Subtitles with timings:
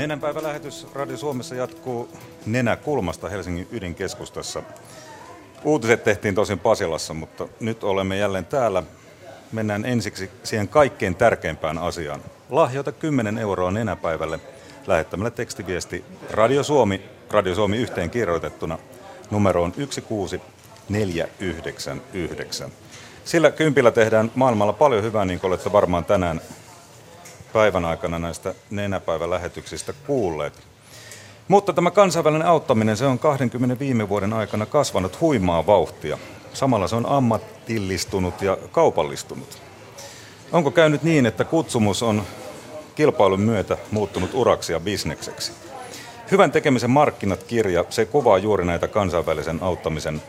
[0.00, 2.08] Nenänpäivä lähetys Radio Suomessa jatkuu
[2.46, 4.62] Nenäkulmasta Helsingin ydinkeskustassa.
[5.64, 8.82] Uutiset tehtiin tosin Pasilassa, mutta nyt olemme jälleen täällä.
[9.52, 12.20] Mennään ensiksi siihen kaikkein tärkeimpään asiaan.
[12.50, 14.40] Lahjoita 10 euroa nenäpäivälle
[14.86, 18.78] lähettämällä tekstiviesti Radio Suomi, Radio Suomi yhteen kirjoitettuna
[19.30, 22.70] numeroon 16499.
[23.24, 26.40] Sillä kympillä tehdään maailmalla paljon hyvää, niin kuin olette varmaan tänään
[27.52, 30.52] päivän aikana näistä nenäpäivälähetyksistä kuulleet.
[31.48, 36.18] Mutta tämä kansainvälinen auttaminen, se on 20 viime vuoden aikana kasvanut huimaa vauhtia.
[36.52, 39.58] Samalla se on ammattillistunut ja kaupallistunut.
[40.52, 42.22] Onko käynyt niin, että kutsumus on
[42.94, 45.52] kilpailun myötä muuttunut uraksi ja bisnekseksi?
[46.30, 50.22] Hyvän tekemisen markkinat kirja, se kuvaa juuri näitä kansainvälisen auttamisen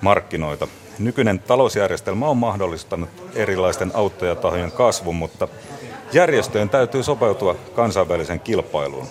[0.00, 0.68] markkinoita.
[0.98, 5.48] Nykyinen talousjärjestelmä on mahdollistanut erilaisten auttajatahojen kasvun, mutta
[6.16, 9.06] järjestöjen täytyy sopeutua kansainväliseen kilpailuun.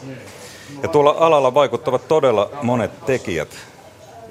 [0.84, 3.50] Ja tuolla alalla vaikuttavat todella monet tekijät.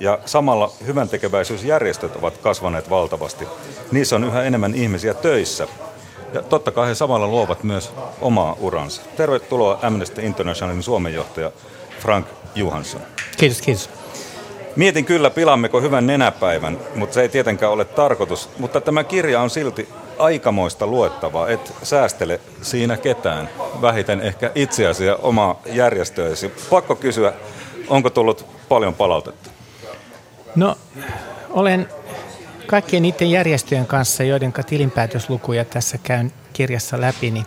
[0.00, 3.48] Ja samalla hyvän tekeväisyysjärjestöt ovat kasvaneet valtavasti.
[3.92, 5.69] Niissä on yhä enemmän ihmisiä töissä.
[6.33, 9.02] Ja totta kai he samalla luovat myös omaa uransa.
[9.17, 11.52] Tervetuloa Amnesty Internationalin Suomen johtaja
[12.00, 13.00] Frank Johansson.
[13.36, 13.91] Kiitos, kiitos.
[14.77, 18.50] Mietin kyllä, pilammeko hyvän nenäpäivän, mutta se ei tietenkään ole tarkoitus.
[18.58, 23.48] Mutta tämä kirja on silti aikamoista luettavaa, et säästele siinä ketään,
[23.83, 26.52] vähiten ehkä itseäsi ja omaa järjestöäsi.
[26.70, 27.33] Pakko kysyä,
[27.89, 29.50] onko tullut paljon palautetta?
[30.56, 30.78] No,
[31.50, 31.89] olen
[32.67, 37.47] kaikkien niiden järjestöjen kanssa, joiden tilinpäätöslukuja tässä käyn kirjassa läpi, niin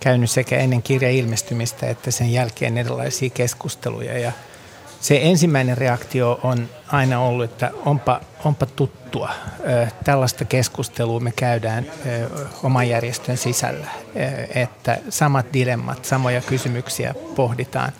[0.00, 4.18] käynyt sekä ennen kirjan ilmestymistä että sen jälkeen erilaisia keskusteluja.
[4.18, 4.32] Ja
[5.00, 9.30] se ensimmäinen reaktio on aina ollut, että onpa, onpa tuttua.
[10.04, 11.86] Tällaista keskustelua me käydään
[12.62, 13.88] oman järjestön sisällä,
[14.54, 17.92] että samat dilemmat, samoja kysymyksiä pohditaan.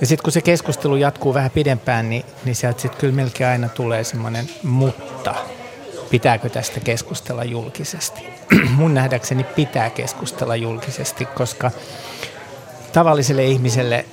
[0.00, 3.68] Ja sitten kun se keskustelu jatkuu vähän pidempään, niin, niin sieltä sitten kyllä melkein aina
[3.68, 5.34] tulee semmoinen mutta.
[6.10, 8.20] Pitääkö tästä keskustella julkisesti?
[8.76, 11.70] Mun nähdäkseni pitää keskustella julkisesti, koska
[12.92, 14.04] tavalliselle ihmiselle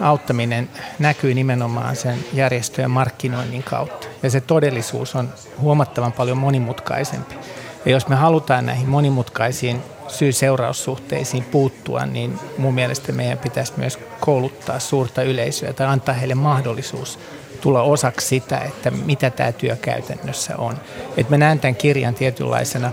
[0.00, 0.68] auttaminen
[0.98, 4.06] näkyy nimenomaan sen järjestöjen markkinoinnin kautta.
[4.22, 5.28] Ja se todellisuus on
[5.60, 7.34] huomattavan paljon monimutkaisempi.
[7.84, 14.78] Ja jos me halutaan näihin monimutkaisiin syy-seuraussuhteisiin puuttua, niin mun mielestä meidän pitäisi myös kouluttaa
[14.78, 17.18] suurta yleisöä tai antaa heille mahdollisuus
[17.60, 20.76] tulla osaksi sitä, että mitä tämä työ käytännössä on.
[21.16, 22.92] Et mä näen tämän kirjan tietynlaisena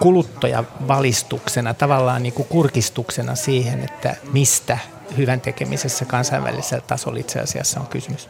[0.00, 4.78] kuluttajavalistuksena, tavallaan niin kuin kurkistuksena siihen, että mistä
[5.16, 8.28] hyvän tekemisessä kansainvälisellä tasolla itse asiassa on kysymys.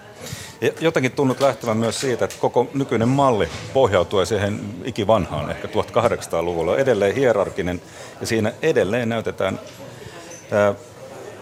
[0.81, 6.79] Jotenkin tunnut lähtevän myös siitä, että koko nykyinen malli pohjautuu siihen ikivanhaan, ehkä 1800-luvulla, on
[6.79, 7.83] edelleen hierarkinen
[8.21, 9.61] ja siinä edelleen näytetään,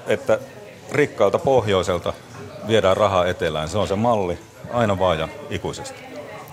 [0.07, 0.39] että
[0.93, 2.13] rikkaalta pohjoiselta
[2.67, 3.69] viedään rahaa etelään.
[3.69, 4.39] Se on se malli
[4.73, 6.11] aina vaan ja ikuisesti.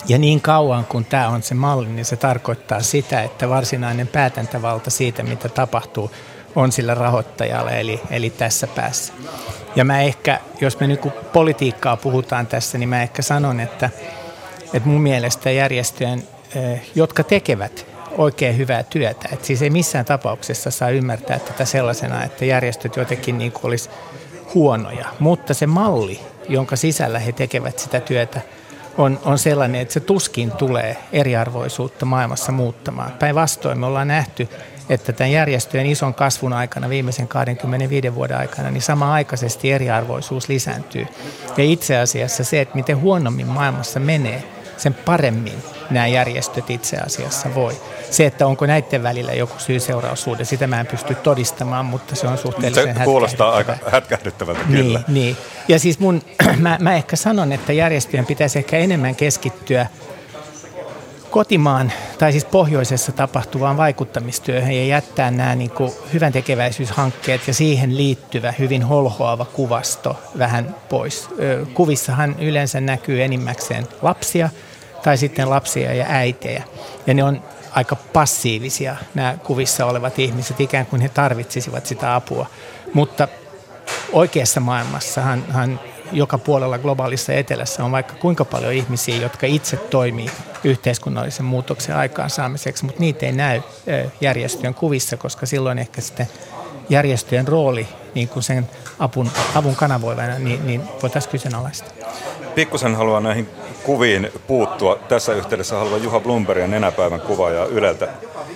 [0.08, 4.90] Ja niin kauan kun tämä on se malli, niin se tarkoittaa sitä, että varsinainen päätäntävalta
[4.90, 6.12] siitä, mitä tapahtuu,
[6.56, 9.14] on sillä rahoittajalla, eli, eli tässä päässä.
[9.76, 11.02] Ja mä ehkä, jos me nyt
[11.34, 13.90] politiikkaa puhutaan tässä, niin mä ehkä sanon, että,
[14.74, 16.24] että mun mielestä järjestöjen,
[16.96, 17.86] jotka tekevät
[18.18, 23.38] oikein hyvää työtä, että siis ei missään tapauksessa saa ymmärtää tätä sellaisena, että järjestöt jotenkin
[23.38, 23.90] niin kuin olisi
[24.54, 26.20] huonoja, mutta se malli,
[26.50, 28.42] jonka sisällä he tekevät sitä työtä,
[28.98, 33.12] on, on sellainen, että se tuskin tulee eriarvoisuutta maailmassa muuttamaan.
[33.12, 34.50] Päinvastoin me ollaan nähty
[34.90, 41.08] että tämän järjestöjen ison kasvun aikana, viimeisen 25 vuoden aikana, niin sama-aikaisesti eriarvoisuus lisääntyy.
[41.58, 44.44] Ja itse asiassa se, että miten huonommin maailmassa menee,
[44.78, 47.82] sen paremmin nämä järjestöt itse asiassa voi.
[48.12, 52.38] Se, että onko näiden välillä joku syy-seuraussuhde, sitä mä en pysty todistamaan, mutta se on
[52.38, 55.00] suhteellisen Se kuulostaa aika hätkähdyttävältä kyllä.
[55.08, 55.38] Niin, niin.
[55.68, 56.22] Ja siis mun,
[56.60, 59.88] mä, mä ehkä sanon, että järjestöjen pitäisi ehkä enemmän keskittyä
[61.32, 67.98] kotimaan tai siis pohjoisessa tapahtuvaan vaikuttamistyöhön ja jättää nämä niin kuin hyvän tekeväisyyshankkeet ja siihen
[67.98, 71.30] liittyvä hyvin holhoava kuvasto vähän pois.
[71.74, 74.50] Kuvissahan yleensä näkyy enimmäkseen lapsia
[75.04, 76.64] tai sitten lapsia ja äitejä
[77.08, 77.42] ja ne on
[77.72, 82.46] aika passiivisia nämä kuvissa olevat ihmiset, ikään kuin he tarvitsisivat sitä apua.
[82.94, 83.28] Mutta
[84.12, 85.80] oikeassa maailmassahan
[86.12, 90.32] joka puolella globaalissa etelässä on vaikka kuinka paljon ihmisiä, jotka itse toimii
[90.64, 93.62] yhteiskunnallisen muutoksen aikaansaamiseksi, mutta niitä ei näy
[94.22, 96.28] järjestöjen kuvissa, koska silloin ehkä sitten
[96.90, 98.70] järjestöjen rooli niin kuin sen
[99.00, 101.92] avun, avun kanavoivana, niin, niin voitaisiin kyseenalaistaa.
[102.56, 103.50] pikkusen haluan näihin
[103.84, 105.00] kuviin puuttua.
[105.10, 108.08] Tässä yhteydessä haluan Juha Blumbergin nenäpäivän kuvaajaa Yleltä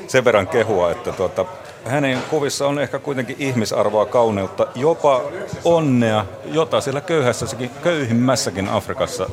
[0.08, 1.46] sen verran kehua, että tuota,
[1.86, 5.22] hänen kuvissa on ehkä kuitenkin ihmisarvoa, kauneutta, jopa
[5.64, 9.30] onnea, jota siellä köyhässäkin, köyhimmässäkin Afrikassa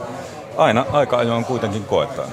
[0.56, 2.29] aina aika ajoin kuitenkin koetaan.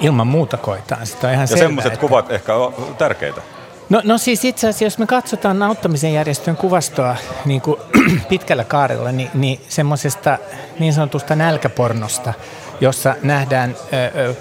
[0.00, 3.40] Ilman muuta koetaan, sitä on ihan Ja selvää, semmoiset että- kuvat ehkä on tärkeitä.
[3.88, 7.80] No, no siis itse asiassa, jos me katsotaan auttamisen järjestön kuvastoa niin kuin
[8.28, 10.38] pitkällä kaarella, niin, niin semmoisesta
[10.78, 12.32] niin sanotusta nälkäpornosta,
[12.80, 13.76] jossa nähdään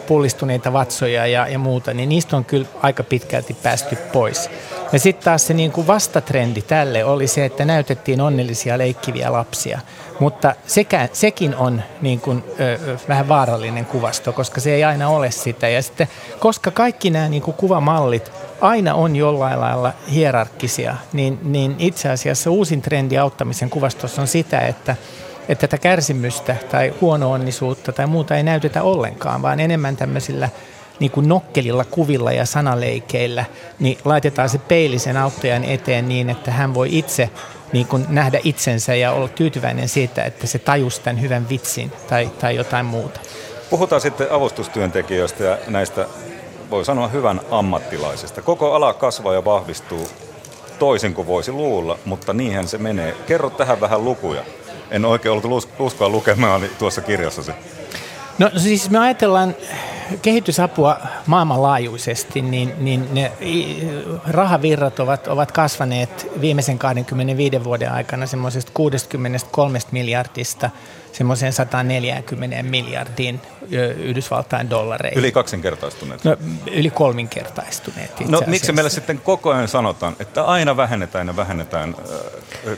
[0.07, 4.49] pullistuneita vatsoja ja, ja muuta, niin niistä on kyllä aika pitkälti päästy pois.
[4.91, 9.79] Ja sitten taas se niin kuin vastatrendi tälle oli se, että näytettiin onnellisia leikkiviä lapsia.
[10.19, 15.31] Mutta sekä, sekin on niin kuin, ö, vähän vaarallinen kuvasto, koska se ei aina ole
[15.31, 15.69] sitä.
[15.69, 16.07] Ja sitten,
[16.39, 18.31] koska kaikki nämä niin kuin kuvamallit
[18.61, 24.59] aina on jollain lailla hierarkkisia, niin, niin itse asiassa uusin trendi auttamisen kuvastossa on sitä,
[24.59, 24.95] että,
[25.49, 30.49] että tätä kärsimystä tai huono-onnisuutta tai muuta ei näytetä ollenkaan, vaan enemmän tämmöisillä
[30.99, 33.45] niin kuin nokkelilla kuvilla ja sanaleikeillä,
[33.79, 37.29] niin laitetaan se peili sen auttajan eteen niin, että hän voi itse
[37.73, 42.31] niin kuin nähdä itsensä ja olla tyytyväinen siitä, että se tajus tämän hyvän vitsin tai,
[42.39, 43.19] tai jotain muuta.
[43.69, 46.07] Puhutaan sitten avustustyöntekijöistä ja näistä,
[46.69, 48.41] voi sanoa, hyvän ammattilaisista.
[48.41, 50.07] Koko ala kasvaa ja vahvistuu
[50.79, 53.15] toisin kuin voisi luulla, mutta niinhän se menee.
[53.27, 54.43] Kerro tähän vähän lukuja.
[54.91, 57.51] En oikein ollut us- uskoa lukemaan tuossa kirjassasi.
[58.37, 59.55] No siis me ajatellaan
[60.21, 63.31] kehitysapua maailmanlaajuisesti, niin, niin ne
[64.27, 70.69] rahavirrat ovat, ovat kasvaneet viimeisen 25 vuoden aikana semmoisesta 63 miljardista
[71.11, 73.41] semmoiseen 140 miljardiin
[73.97, 75.19] Yhdysvaltain dollareihin.
[75.19, 76.23] Yli kaksinkertaistuneet.
[76.23, 76.37] No,
[76.71, 78.73] yli kolminkertaistuneet itse No miksi asiassa.
[78.73, 81.95] meillä sitten koko ajan sanotaan, että aina vähennetään ja vähennetään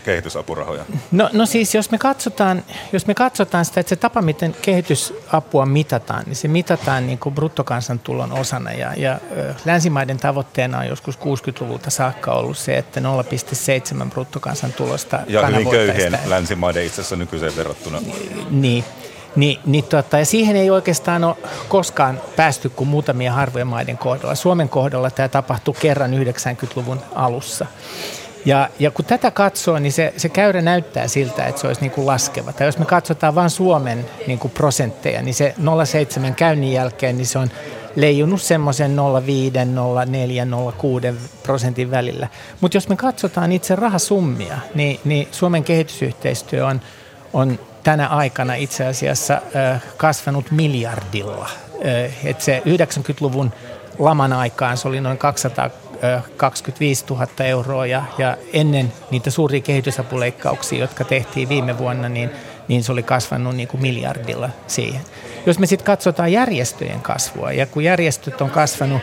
[0.03, 0.85] kehitysapurahoja?
[1.11, 5.65] No, no siis jos me, katsotaan, jos me katsotaan sitä, että se tapa, miten kehitysapua
[5.65, 8.71] mitataan, niin se mitataan niin kuin bruttokansantulon osana.
[8.71, 9.19] Ja, ja
[9.65, 16.85] länsimaiden tavoitteena on joskus 60-luvulta saakka ollut se, että 0,7 bruttokansantulosta Ja hyvin köyhien länsimaiden
[16.85, 18.01] itse asiassa nykyiseen verrattuna.
[18.49, 18.83] Niin,
[19.35, 21.35] niin, niin tota, ja siihen ei oikeastaan ole
[21.69, 24.35] koskaan päästy kuin muutamia harvojen maiden kohdalla.
[24.35, 27.65] Suomen kohdalla tämä tapahtui kerran 90-luvun alussa.
[28.45, 31.91] Ja, ja kun tätä katsoo, niin se, se käyrä näyttää siltä, että se olisi niin
[31.91, 32.53] kuin laskeva.
[32.53, 35.55] Tai jos me katsotaan vain Suomen niin kuin prosentteja, niin se
[36.29, 37.51] 0,7 käynnin jälkeen, niin se on
[37.95, 39.01] leijunut semmoisen 0,5,
[41.07, 42.27] 0,4, 0,6 prosentin välillä.
[42.61, 46.81] Mutta jos me katsotaan itse rahasummia, niin, niin Suomen kehitysyhteistyö on,
[47.33, 49.41] on tänä aikana itse asiassa
[49.97, 51.49] kasvanut miljardilla.
[51.85, 53.51] Ö, Et se 90-luvun
[53.99, 61.03] laman aikaan se oli noin 225 000 euroa ja, ja ennen niitä suuria kehitysapuleikkauksia, jotka
[61.03, 62.29] tehtiin viime vuonna, niin,
[62.67, 65.01] niin se oli kasvanut niin kuin miljardilla siihen.
[65.45, 69.01] Jos me sitten katsotaan järjestöjen kasvua ja kun järjestöt on kasvanut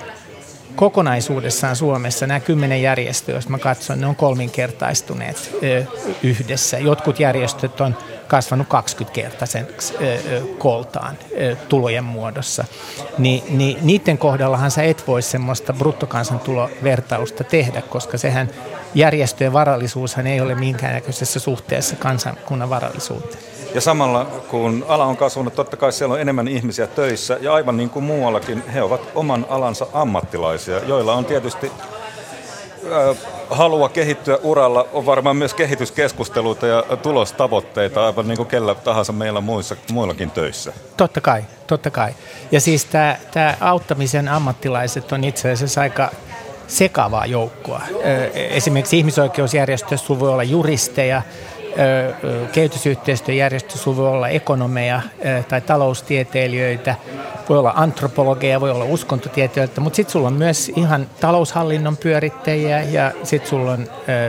[0.77, 5.57] kokonaisuudessaan Suomessa nämä kymmenen järjestöä, jos mä katson, ne on kolminkertaistuneet
[6.23, 6.79] yhdessä.
[6.79, 7.97] Jotkut järjestöt on
[8.29, 12.65] kasvanut 20-kertaiseksi ö, ö, kooltaan ö, tulojen muodossa.
[13.19, 18.51] Ni, niin niiden kohdallahan sä et voi semmoista bruttokansantulovertausta tehdä, koska sehän
[18.95, 23.43] järjestöjen varallisuushan ei ole minkäännäköisessä suhteessa kansankunnan varallisuuteen.
[23.75, 27.77] Ja samalla kun ala on kasvanut, totta kai siellä on enemmän ihmisiä töissä ja aivan
[27.77, 31.73] niin kuin muuallakin, he ovat oman alansa ammattilaisia, joilla on tietysti
[33.51, 39.41] halua kehittyä uralla, on varmaan myös kehityskeskusteluita ja tulostavoitteita, aivan niin kuin kellä tahansa meillä
[39.41, 40.73] muissa, muillakin töissä.
[40.97, 42.15] Totta kai, totta kai.
[42.53, 46.11] Ja siis tämä auttamisen ammattilaiset on itse asiassa aika
[46.67, 47.83] sekavaa joukkoa.
[48.35, 51.23] Esimerkiksi ihmisoikeusjärjestössä voi olla juristeja,
[51.79, 55.01] ö, ö, kehitysyhteistyöjärjestössä voi olla ekonomeja
[55.49, 56.95] tai taloustieteilijöitä,
[57.49, 63.13] voi olla antropologeja, voi olla uskontotieteilijöitä, mutta sitten sulla on myös ihan taloushallinnon pyörittäjiä ja
[63.23, 63.87] sitten sulla on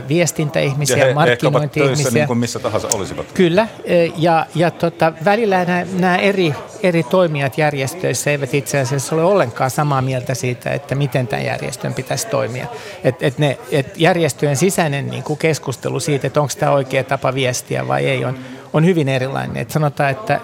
[0.07, 2.11] viestintäihmisiä, Ja markkinointi-ihmisiä.
[2.11, 3.25] niin kuin missä tahansa olisivat.
[3.33, 3.67] Kyllä,
[4.17, 9.69] ja, ja tota, välillä nämä, nämä eri, eri toimijat järjestöissä eivät itse asiassa ole ollenkaan
[9.69, 12.67] samaa mieltä siitä, että miten tämän järjestön pitäisi toimia.
[13.03, 17.33] Et, et ne, et järjestöjen sisäinen niin kuin keskustelu siitä, että onko tämä oikea tapa
[17.33, 18.39] viestiä vai ei, on,
[18.73, 19.57] on hyvin erilainen.
[19.57, 20.41] Et sanotaan, että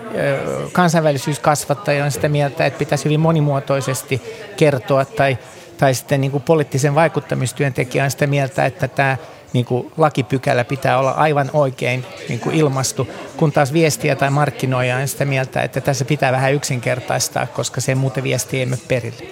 [0.71, 4.21] kansainvälisyyskasvattaja on sitä mieltä, että pitäisi hyvin monimuotoisesti
[4.57, 5.37] kertoa tai
[5.77, 9.17] tai sitten niin kuin poliittisen vaikuttamistyöntekijä on sitä mieltä, että tämä
[9.55, 13.07] niin kuin lakipykälä pitää olla aivan oikein niin kuin ilmastu,
[13.37, 17.95] kun taas viestiä tai markkinoija on sitä mieltä, että tässä pitää vähän yksinkertaistaa, koska se
[17.95, 19.23] muuten viesti ei mene perille.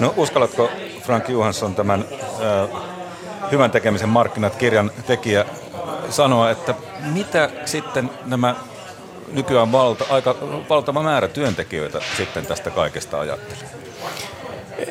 [0.00, 0.70] No uskallatko
[1.02, 2.80] Frank Johansson tämän äh,
[3.52, 5.44] hyvän tekemisen markkinat kirjan tekijä
[6.10, 6.74] sanoa, että
[7.12, 8.54] mitä sitten nämä
[9.32, 10.34] nykyään valta, aika
[10.68, 13.68] valtava määrä työntekijöitä sitten tästä kaikesta ajattelee?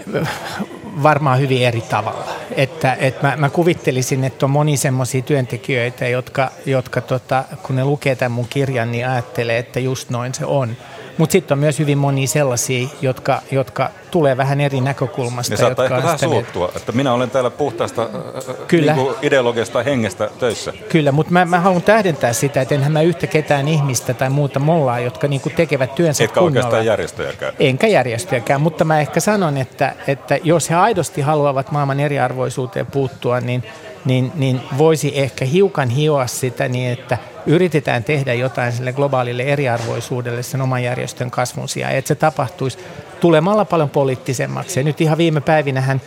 [1.03, 2.27] varmaan hyvin eri tavalla.
[2.55, 7.85] Että, että mä, mä kuvittelisin, että on moni semmoisia työntekijöitä, jotka, jotka tota, kun ne
[7.85, 10.77] lukee tämän mun kirjan, niin ajattelee, että just noin se on.
[11.17, 15.53] Mutta sitten on myös hyvin monia sellaisia, jotka, jotka tulee vähän eri näkökulmasta.
[15.53, 18.95] Ne saattaa ehkä vähän suuttua, että minä olen täällä puhtaasta äh, äh, Kyllä.
[18.95, 20.73] Niin ideologiasta hengestä töissä.
[20.89, 24.59] Kyllä, mutta mä, mä haluan tähdentää sitä, että enhän mä yhtä ketään ihmistä tai muuta
[24.59, 26.57] mollaa, jotka niinku tekevät työnsä Etkä kunnolla.
[26.57, 27.53] oikeastaan järjestöjäkään.
[27.59, 33.39] Enkä järjestöjäkään, mutta mä ehkä sanon, että, että jos he aidosti haluavat maailman eriarvoisuuteen puuttua,
[33.39, 33.63] niin,
[34.07, 40.43] niin, niin voisi ehkä hiukan hioa sitä niin, että– yritetään tehdä jotain sille globaalille eriarvoisuudelle
[40.43, 42.77] sen oman järjestön kasvun sijaan, että se tapahtuisi
[43.19, 44.79] tulemalla paljon poliittisemmaksi.
[44.79, 46.01] Ja nyt ihan viime päivinähän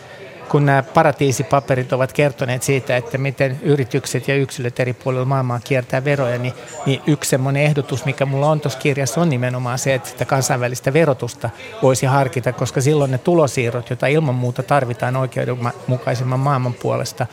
[0.51, 6.05] kun nämä paratiisipaperit ovat kertoneet siitä, että miten yritykset ja yksilöt eri puolilla maailmaa kiertää
[6.05, 6.53] veroja, niin,
[6.85, 10.93] niin yksi semmoinen ehdotus, mikä mulla on tuossa kirjassa, on nimenomaan se, että sitä kansainvälistä
[10.93, 11.49] verotusta
[11.81, 17.27] voisi harkita, koska silloin ne tulosiirrot, joita ilman muuta tarvitaan oikeudenmukaisemman maailman puolesta,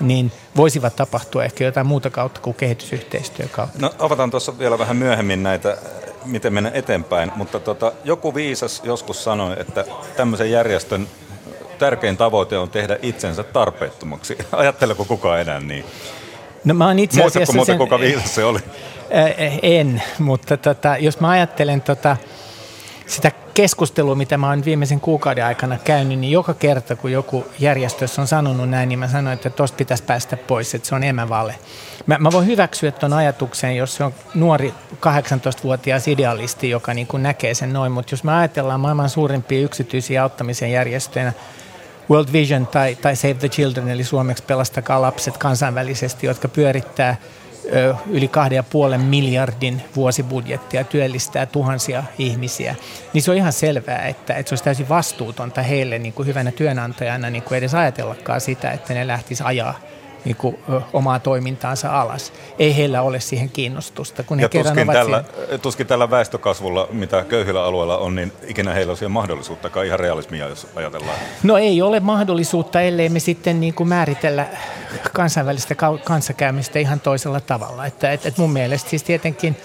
[0.00, 3.78] niin voisivat tapahtua ehkä jotain muuta kautta kuin kehitysyhteistyön kautta.
[3.78, 5.76] No avataan tuossa vielä vähän myöhemmin näitä
[6.24, 9.84] miten mennä eteenpäin, mutta tota, joku viisas joskus sanoi, että
[10.16, 11.08] tämmöisen järjestön
[11.82, 14.38] tärkein tavoite on tehdä itsensä tarpeettomaksi.
[14.52, 15.84] Ajatteleko kukaan enää niin?
[16.64, 18.58] No mä oon itse asiassa Muistatko sen, kuka viisas se oli?
[19.62, 22.16] En, mutta tota, jos mä ajattelen tota,
[23.06, 28.22] sitä keskustelua, mitä mä oon viimeisen kuukauden aikana käynyt, niin joka kerta, kun joku järjestössä
[28.22, 31.54] on sanonut näin, niin mä sanoin, että tosta pitäisi päästä pois, että se on emävale.
[32.06, 37.22] Mä, mä voin hyväksyä tuon ajatuksen, jos se on nuori 18-vuotias idealisti, joka niin kuin
[37.22, 41.32] näkee sen noin, mutta jos me ajatellaan maailman suurimpia yksityisiä auttamisen järjestöjä,
[42.10, 47.16] World Vision tai, tai Save the Children, eli suomeksi Pelastakaa lapset kansainvälisesti, jotka pyörittää
[47.72, 52.74] ö, yli kahden ja puolen miljardin vuosibudjettia työllistää tuhansia ihmisiä,
[53.12, 56.50] niin se on ihan selvää, että, että se olisi täysin vastuutonta heille niin kuin hyvänä
[56.50, 59.80] työnantajana niin kuin edes ajatellakaan sitä, että ne lähtisivät ajaa
[60.24, 60.58] niin kuin,
[60.92, 62.32] omaa toimintaansa alas.
[62.58, 64.22] Ei heillä ole siihen kiinnostusta.
[64.22, 65.60] Kun he ja kerran tuskin, ovat tällä, siihen...
[65.60, 70.48] tuskin tällä väestökasvulla, mitä köyhillä alueilla on, niin ikinä heillä on siihen mahdollisuuttakaan ihan realismia,
[70.48, 71.16] jos ajatellaan.
[71.42, 74.46] No ei ole mahdollisuutta, ellei me sitten niin kuin määritellä
[75.12, 75.74] kansainvälistä
[76.04, 77.86] kanssakäymistä ihan toisella tavalla.
[77.86, 79.56] Että, et, et mun mielestä siis tietenkin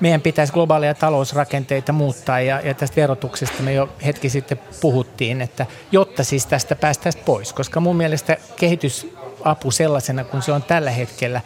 [0.00, 5.66] meidän pitäisi globaaleja talousrakenteita muuttaa ja, ja tästä verotuksesta me jo hetki sitten puhuttiin, että
[5.92, 9.12] jotta siis tästä päästäisiin pois, koska mun mielestä kehitys
[9.46, 11.40] apu sellaisena kuin se on tällä hetkellä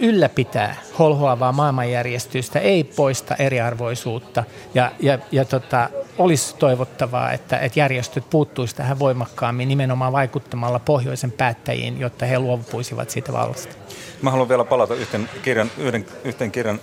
[0.00, 8.30] ylläpitää holhoavaa maailmanjärjestystä, ei poista eriarvoisuutta ja, ja, ja tota, olisi toivottavaa, että, että järjestöt
[8.30, 13.74] puuttuisi tähän voimakkaammin nimenomaan vaikuttamalla pohjoisen päättäjiin, jotta he luovuisivat siitä vallasta.
[14.22, 16.80] Mä haluan vielä palata yhten kirjan, yhden, yhten kirjan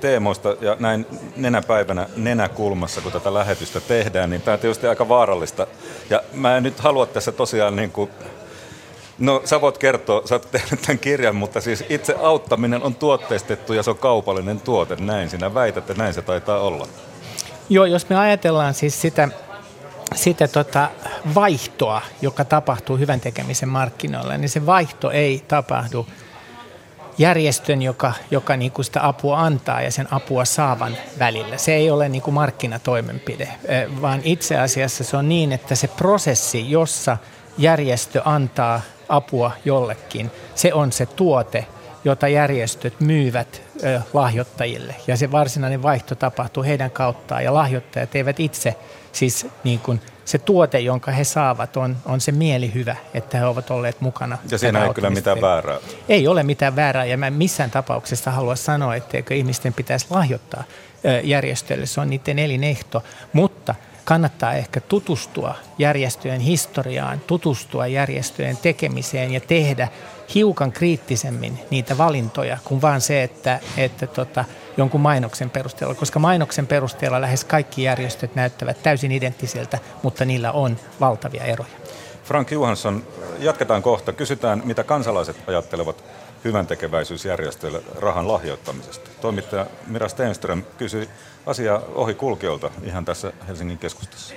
[0.00, 5.66] teemoista ja näin nenäpäivänä nenäkulmassa, kun tätä lähetystä tehdään, niin tämä on tietysti aika vaarallista.
[6.10, 8.10] Ja mä en nyt halua tässä tosiaan niin kuin
[9.18, 13.72] No sä voit kertoa, sä oot tehnyt tämän kirjan, mutta siis itse auttaminen on tuotteistettu
[13.72, 16.86] ja se on kaupallinen tuote, näin sinä väität, että näin se taitaa olla.
[17.68, 19.28] Joo, jos me ajatellaan siis sitä,
[20.14, 20.88] sitä tota
[21.34, 26.06] vaihtoa, joka tapahtuu hyvän tekemisen markkinoilla, niin se vaihto ei tapahdu
[27.18, 31.56] järjestön, joka, joka niin kuin sitä apua antaa ja sen apua saavan välillä.
[31.56, 33.48] Se ei ole niin kuin markkinatoimenpide,
[34.02, 37.16] vaan itse asiassa se on niin, että se prosessi, jossa
[37.58, 40.30] järjestö antaa apua jollekin.
[40.54, 41.66] Se on se tuote,
[42.04, 44.94] jota järjestöt myyvät ö, lahjoittajille.
[45.06, 47.44] Ja se varsinainen vaihto tapahtuu heidän kauttaan.
[47.44, 48.76] Ja lahjoittajat eivät itse,
[49.12, 53.70] siis niin kuin se tuote, jonka he saavat, on, on se mielihyvä, että he ovat
[53.70, 54.38] olleet mukana.
[54.50, 55.78] Ja siinä ei kyllä mitään väärää.
[56.08, 60.64] Ei ole mitään väärää, ja mä missään tapauksessa halua sanoa, etteikö ihmisten pitäisi lahjoittaa
[61.22, 61.86] järjestöille.
[61.86, 63.04] Se on niiden elinehto.
[63.32, 63.74] Mutta–
[64.08, 69.88] kannattaa ehkä tutustua järjestöjen historiaan, tutustua järjestöjen tekemiseen ja tehdä
[70.34, 74.44] hiukan kriittisemmin niitä valintoja kuin vaan se, että, että tota,
[74.76, 80.76] jonkun mainoksen perusteella, koska mainoksen perusteella lähes kaikki järjestöt näyttävät täysin identtisiltä, mutta niillä on
[81.00, 81.72] valtavia eroja.
[82.24, 83.06] Frank Johansson,
[83.38, 84.12] jatketaan kohta.
[84.12, 86.04] Kysytään, mitä kansalaiset ajattelevat
[86.44, 89.10] hyvän tekeväisyysjärjestöille rahan lahjoittamisesta.
[89.20, 91.08] Toimittaja Mira Stenström kysyi
[91.46, 94.34] asiaa ohi kulkiolta ihan tässä Helsingin keskustassa.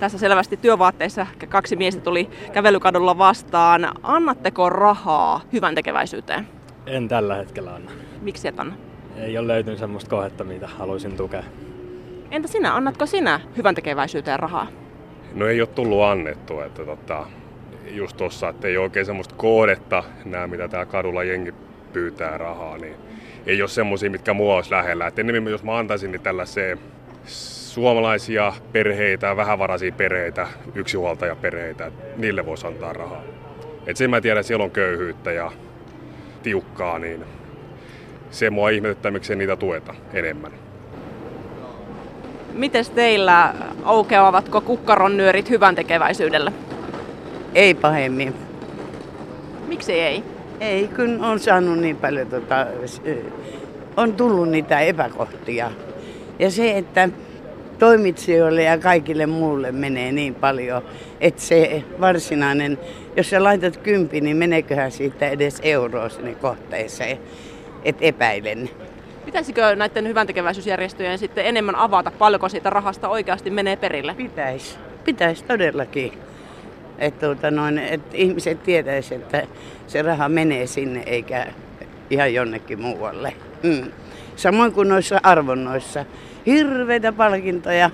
[0.00, 3.92] Tässä selvästi työvaatteissa kaksi miestä tuli kävelykadulla vastaan.
[4.02, 6.48] Annatteko rahaa hyvän tekeväisyyteen?
[6.86, 7.90] En tällä hetkellä anna.
[8.20, 8.74] Miksi et anna?
[9.16, 11.42] Ei ole löytynyt sellaista kohdetta, mitä haluaisin tukea.
[12.30, 14.66] Entä sinä, annatko sinä hyvän tekeväisyyteen rahaa?
[15.34, 17.26] No ei ole tullut annettua, että tota,
[17.96, 21.54] just tossa, että ei ole oikein semmoista kohdetta, nämä mitä tää kadulla jengi
[21.92, 22.94] pyytää rahaa, niin
[23.46, 25.06] ei ole semmoisia, mitkä mua olisi lähellä.
[25.06, 26.78] Et enemmän jos mä antaisin niin tällaiseen
[27.24, 33.22] suomalaisia perheitä, vähävaraisia perheitä, yksinhuoltajaperheitä, niille voisi antaa rahaa.
[33.86, 35.52] Et sen mä tiedän, siellä on köyhyyttä ja
[36.42, 37.24] tiukkaa, niin
[38.30, 40.52] se mua ihmetyttää, miksei niitä tueta enemmän.
[42.52, 43.54] Mites teillä
[43.84, 46.52] aukeavatko kukkaron nyörit hyvän tekeväisyydellä?
[47.54, 48.34] Ei pahemmin.
[49.68, 50.24] Miksi ei?
[50.60, 52.66] Ei, kun on saanut niin paljon, tota,
[53.96, 55.70] on tullut niitä epäkohtia.
[56.38, 57.08] Ja se, että
[57.78, 60.82] toimitsijoille ja kaikille muulle menee niin paljon,
[61.20, 62.78] että se varsinainen,
[63.16, 67.18] jos sä laitat kympi, niin meneeköhän siitä edes euroa sinne kohteeseen,
[67.84, 68.70] että epäilen.
[69.24, 74.14] Pitäisikö näiden hyväntekeväisyysjärjestöjen sitten enemmän avata, paljonko siitä rahasta oikeasti menee perille?
[74.14, 76.29] Pitäisi, pitäisi todellakin.
[77.00, 79.46] Että tuota noin, et ihmiset tietäisivät, että
[79.86, 81.46] se raha menee sinne eikä
[82.10, 83.32] ihan jonnekin muualle.
[83.62, 83.90] Mm.
[84.36, 86.04] Samoin kuin noissa arvonnoissa.
[86.46, 87.90] Hirveitä palkintoja.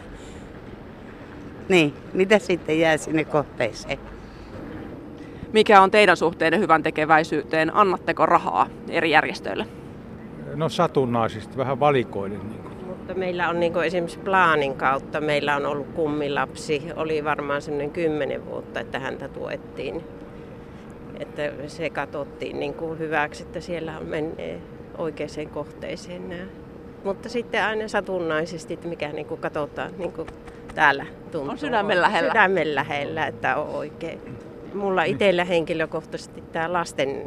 [1.68, 3.98] Niin, mitä sitten jää sinne kohteeseen?
[5.52, 7.76] Mikä on teidän suhteiden hyvän tekeväisyyteen?
[7.76, 9.66] Annatteko rahaa eri järjestöille?
[10.54, 12.38] No satunnaisesti, vähän valikoiden.
[12.38, 12.75] Niin kuin.
[13.06, 17.90] Mutta meillä on niin kuin esimerkiksi plaanin kautta, meillä on ollut kummilapsi, oli varmaan semmoinen
[17.90, 20.04] kymmenen vuotta, että häntä tuettiin.
[21.20, 24.60] Että se katsottiin niin kuin hyväksi, että siellä menee
[24.98, 26.42] oikeaan kohteeseen nämä.
[27.04, 30.28] Mutta sitten aina satunnaisesti, että mikä niin kuin katsotaan niin kuin
[30.74, 31.50] täällä tuntuu.
[31.50, 32.32] On sydämen lähellä.
[32.32, 34.20] Sydämen lähellä, että on oikein.
[34.74, 37.22] Mulla itsellä henkilökohtaisesti tämä lasten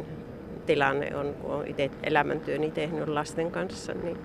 [0.66, 4.18] tilanne on, kun olen itse elämäntyöni tehnyt lasten kanssa, niin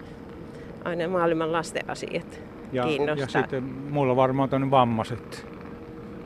[0.85, 3.41] aina maailman lasten asiat ja, kiinnostaa.
[3.41, 5.47] Ja sitten mulla varmaan tämmöinen vammaiset.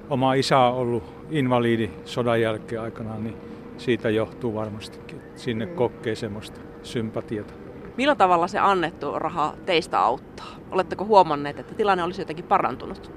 [0.10, 3.38] Oma isä on ollut invalidi sodan jälkeen aikanaan, niin
[3.78, 5.76] siitä johtuu varmastikin, sinne mm.
[5.76, 7.54] kokee semmoista sympatiata.
[7.98, 10.56] Millä tavalla se annettu raha teistä auttaa?
[10.72, 13.12] Oletteko huomanneet, että tilanne olisi jotenkin parantunut?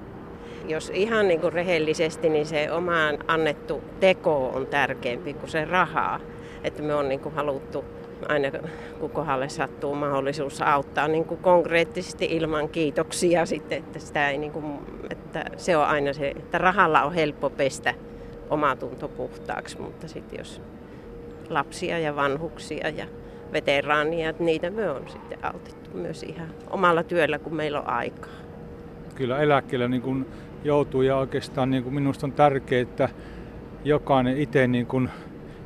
[0.68, 6.20] Jos ihan niin kuin rehellisesti, niin se omaan annettu teko on tärkeämpi kuin se rahaa.
[6.64, 7.85] Että me on niin kuin haluttu
[8.28, 8.48] aina
[9.00, 14.52] kun kohdalle sattuu mahdollisuus auttaa niin kuin konkreettisesti ilman kiitoksia sitten, että, sitä ei niin
[14.52, 14.78] kuin,
[15.11, 17.94] että se on aina se, että rahalla on helppo pestä
[18.50, 20.62] oma tunto puhtaaksi, mutta sitten jos
[21.50, 23.06] lapsia ja vanhuksia ja
[23.52, 28.32] veteraania, että niitä me on sitten autettu myös ihan omalla työllä, kun meillä on aikaa.
[29.14, 30.26] Kyllä eläkkeellä niin kuin
[30.64, 33.08] joutuu ja oikeastaan niin kuin minusta on tärkeää, että
[33.85, 35.11] jokainen itse niin kuin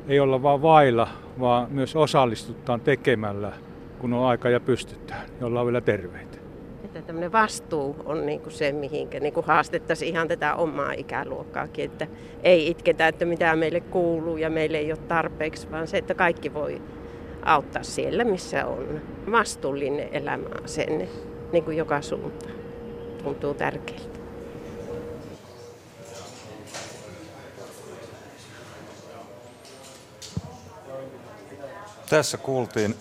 [0.07, 1.07] ei olla vain vailla,
[1.39, 3.53] vaan myös osallistutaan tekemällä,
[3.99, 6.37] kun on aika ja pystytään, jolla on vielä terveitä.
[6.83, 12.07] Että tämmöinen vastuu on niin kuin se, mihinkä niin haastettaisiin ihan tätä omaa ikäluokkaakin, että
[12.43, 16.53] ei itketä, että mitä meille kuuluu ja meille ei ole tarpeeksi, vaan se, että kaikki
[16.53, 16.81] voi
[17.45, 19.01] auttaa siellä, missä on.
[19.31, 21.07] Vastuullinen elämäasenne
[21.51, 22.53] niin kuin joka suuntaan
[23.23, 24.16] tuntuu tärkeältä.
[32.09, 32.95] Tässä kuultiin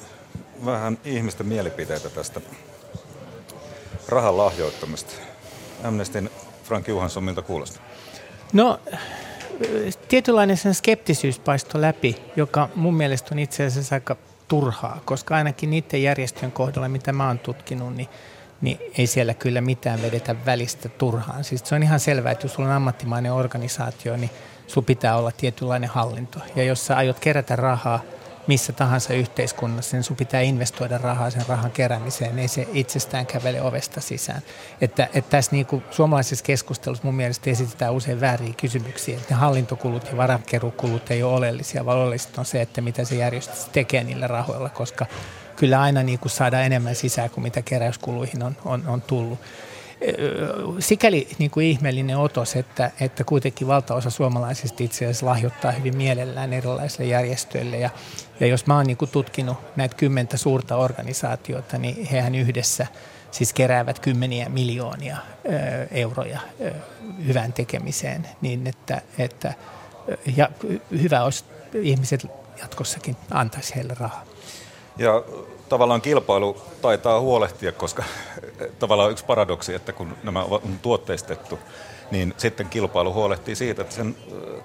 [0.65, 2.41] vähän ihmisten mielipiteitä tästä
[4.09, 5.13] rahan lahjoittamista.
[5.85, 6.31] Amnestin
[6.65, 7.83] Frank Johansson, miltä kuulostaa?
[8.53, 8.81] No,
[10.09, 14.17] tietynlainen sen skeptisyys paistoi läpi, joka mun mielestä on itse asiassa aika
[14.49, 18.09] turhaa, koska ainakin niiden järjestöjen kohdalla, mitä mä oon tutkinut, niin,
[18.61, 21.45] niin ei siellä kyllä mitään vedetä välistä turhaan.
[21.45, 24.31] Siis se on ihan selvää, että jos sulla on ammattimainen organisaatio, niin
[24.67, 26.39] sulla pitää olla tietynlainen hallinto.
[26.57, 28.01] Ja jos sä aiot kerätä rahaa–
[28.47, 33.63] missä tahansa yhteiskunnassa, niin sun pitää investoida rahaa sen rahan keräämiseen, ei se itsestään kävele
[33.63, 34.43] ovesta sisään.
[34.81, 39.41] Että, että tässä niin kuin suomalaisessa keskustelussa mun mielestä esitetään usein vääriä kysymyksiä, että ne
[39.41, 44.05] hallintokulut ja varankerukulut ei ole oleellisia, vaan oleellista on se, että mitä se järjestö tekee
[44.05, 45.07] niillä rahoilla, koska
[45.57, 49.39] kyllä aina niin kuin saadaan enemmän sisään kuin mitä keräyskuluihin on, on, on tullut
[50.79, 56.53] sikäli niin kuin ihmeellinen otos, että, että kuitenkin valtaosa suomalaisista itse asiassa lahjoittaa hyvin mielellään
[56.53, 57.79] erilaisille järjestöille.
[57.79, 57.91] Ja,
[58.41, 62.87] ja jos mä oon niin kuin tutkinut näitä kymmentä suurta organisaatiota, niin hehän yhdessä
[63.31, 65.51] siis keräävät kymmeniä miljoonia ö,
[65.91, 66.73] euroja ö,
[67.27, 69.55] hyvän tekemiseen, niin että, että
[70.37, 70.49] ja
[71.03, 72.27] hyvä olisi ihmiset
[72.63, 74.25] jatkossakin antaisi heille rahaa.
[74.99, 75.25] Ja
[75.69, 78.05] tavallaan kilpailu taitaa huolehtia, koska
[78.79, 81.59] tavallaan yksi paradoksi, että kun nämä on tuotteistettu,
[82.11, 84.17] niin sitten kilpailu huolehtii siitä, että sen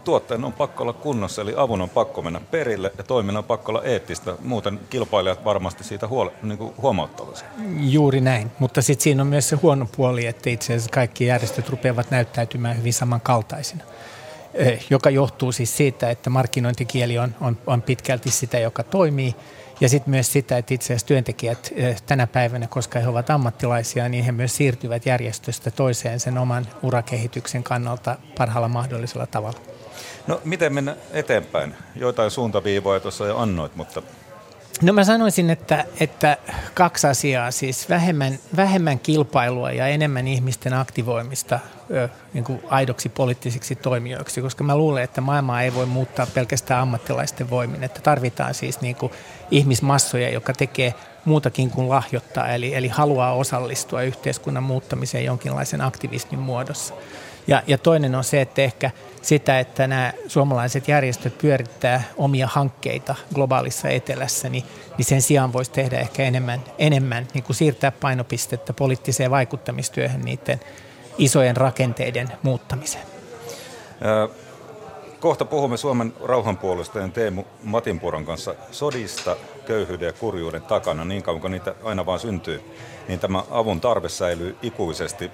[0.04, 3.72] tuotteen on pakko olla kunnossa, eli avun on pakko mennä perille ja toiminnan on pakko
[3.72, 4.36] olla eettistä.
[4.40, 7.46] Muuten kilpailijat varmasti siitä huole, niin kuin huomauttavat.
[7.80, 11.70] Juuri näin, mutta sitten siinä on myös se huono puoli, että itse asiassa kaikki järjestöt
[11.70, 13.84] rupeavat näyttäytymään hyvin samankaltaisina.
[14.90, 19.36] joka johtuu siis siitä, että markkinointikieli on, on, on pitkälti sitä, joka toimii.
[19.82, 21.74] Ja sitten myös sitä, että itse asiassa työntekijät
[22.06, 27.64] tänä päivänä, koska he ovat ammattilaisia, niin he myös siirtyvät järjestöstä toiseen sen oman urakehityksen
[27.64, 29.60] kannalta parhaalla mahdollisella tavalla.
[30.28, 31.76] No miten mennä eteenpäin?
[31.96, 34.02] Joitain suuntaviivoja tuossa jo annoit, mutta
[34.82, 36.38] No mä sanoisin, että, että
[36.74, 41.60] kaksi asiaa, siis vähemmän, vähemmän kilpailua ja enemmän ihmisten aktivoimista
[41.92, 46.82] ö, niin kuin aidoksi poliittisiksi toimijoiksi, koska mä luulen, että maailmaa ei voi muuttaa pelkästään
[46.82, 49.12] ammattilaisten voimin, että tarvitaan siis niin kuin
[49.52, 50.94] ihmismassoja, joka tekee
[51.26, 56.94] muutakin kuin lahjoittaa, eli, eli haluaa osallistua yhteiskunnan muuttamiseen jonkinlaisen aktivismin muodossa.
[57.48, 63.16] Ja, ja toinen on se, että ehkä sitä, että nämä suomalaiset järjestöt pyörittää omia hankkeita
[63.34, 64.64] globaalissa etelässä, niin,
[64.98, 70.60] niin sen sijaan voisi tehdä ehkä enemmän, enemmän niin kuin siirtää painopistettä poliittiseen vaikuttamistyöhön niiden
[71.18, 73.06] isojen rakenteiden muuttamiseen.
[75.20, 81.52] Kohta puhumme Suomen rauhanpuolustajien Teemu Matinpuron kanssa sodista, köyhyyden ja kurjuuden takana, niin kauan kuin
[81.52, 82.62] niitä aina vaan syntyy,
[83.08, 85.32] niin tämä avun tarve säilyy ikuisesti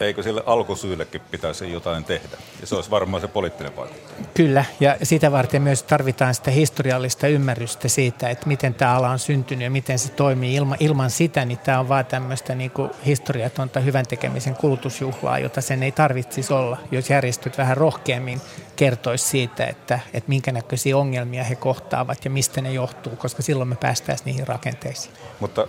[0.00, 2.36] eikö sille alkusyyllekin pitäisi jotain tehdä?
[2.60, 4.30] Ja se olisi varmaan se poliittinen vaikuttaminen.
[4.34, 9.18] Kyllä, ja sitä varten myös tarvitaan sitä historiallista ymmärrystä siitä, että miten tämä ala on
[9.18, 10.54] syntynyt ja miten se toimii.
[10.54, 15.60] Ilma, ilman sitä, niin tämä on vaan tämmöistä niin kuin historiatonta hyvän tekemisen kulutusjuhlaa, jota
[15.60, 18.40] sen ei tarvitsisi olla, jos järjestöt vähän rohkeammin
[18.76, 23.68] kertoisi siitä, että, että minkä näköisiä ongelmia he kohtaavat ja mistä ne johtuu, koska silloin
[23.68, 25.14] me päästäisiin niihin rakenteisiin.
[25.40, 25.68] Mutta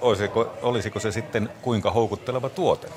[0.00, 2.88] olisiko, olisiko se sitten kuinka houkutteleva tuote?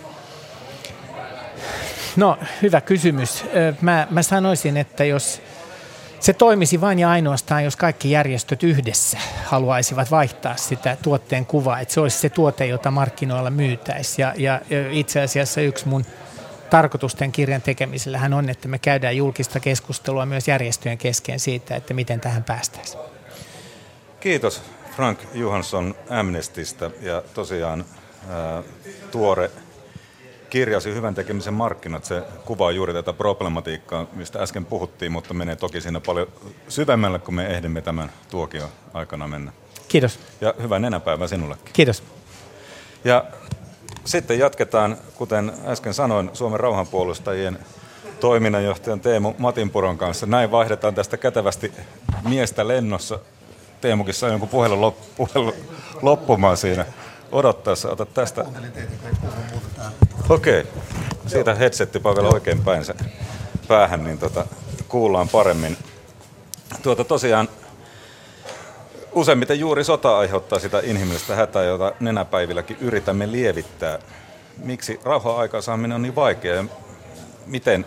[2.15, 3.45] No, hyvä kysymys.
[3.82, 5.41] Mä, mä sanoisin, että jos
[6.19, 11.93] se toimisi vain ja ainoastaan, jos kaikki järjestöt yhdessä haluaisivat vaihtaa sitä tuotteen kuvaa, että
[11.93, 14.21] se olisi se tuote, jota markkinoilla myytäisi.
[14.21, 16.06] Ja, ja itse asiassa yksi mun
[16.69, 22.19] tarkoitusten kirjan tekemisellähän on, että me käydään julkista keskustelua myös järjestöjen kesken siitä, että miten
[22.19, 23.04] tähän päästäisiin.
[24.19, 24.62] Kiitos
[24.95, 27.86] Frank Johansson Amnestista ja tosiaan
[28.30, 28.63] ää,
[29.12, 29.51] tuore
[30.50, 35.82] kirjasi Hyvän tekemisen markkinat, se kuvaa juuri tätä problematiikkaa, mistä äsken puhuttiin, mutta menee toki
[35.82, 36.28] siinä paljon
[36.68, 39.52] syvemmälle, kun me ehdimme tämän tuokion aikana mennä.
[39.88, 40.20] Kiitos.
[40.42, 41.74] Ja hyvää nenäpäivää sinullekin.
[41.74, 42.04] Kiitos.
[43.04, 43.26] Ja
[44.06, 47.60] sitten jatketaan, kuten äsken sanoin, Suomen rauhanpuolustajien
[48.20, 50.26] toiminnanjohtajan Teemu Matinpuron kanssa.
[50.26, 51.72] Näin vaihdetaan tästä kätevästi
[52.30, 53.20] miestä lennossa.
[53.82, 55.54] Teemukin saa jonkun puhelun, loppu, puhelun
[56.02, 56.86] loppumaan siinä
[57.36, 57.91] odottaessa.
[57.91, 58.45] Ota tästä.
[60.30, 60.71] Okei, okay.
[61.28, 62.95] siitä headsettipä vielä oikein päin sen
[63.67, 64.45] päähän, niin tota,
[64.88, 65.78] kuullaan paremmin.
[66.84, 67.50] Tuota tosiaan
[69.12, 74.00] useimmiten juuri sota aiheuttaa sitä inhimillistä hätää, jota nenäpäivilläkin yritämme lievittää.
[74.58, 76.65] Miksi rauhan aikaansaaminen on niin vaikeaa
[77.45, 77.86] miten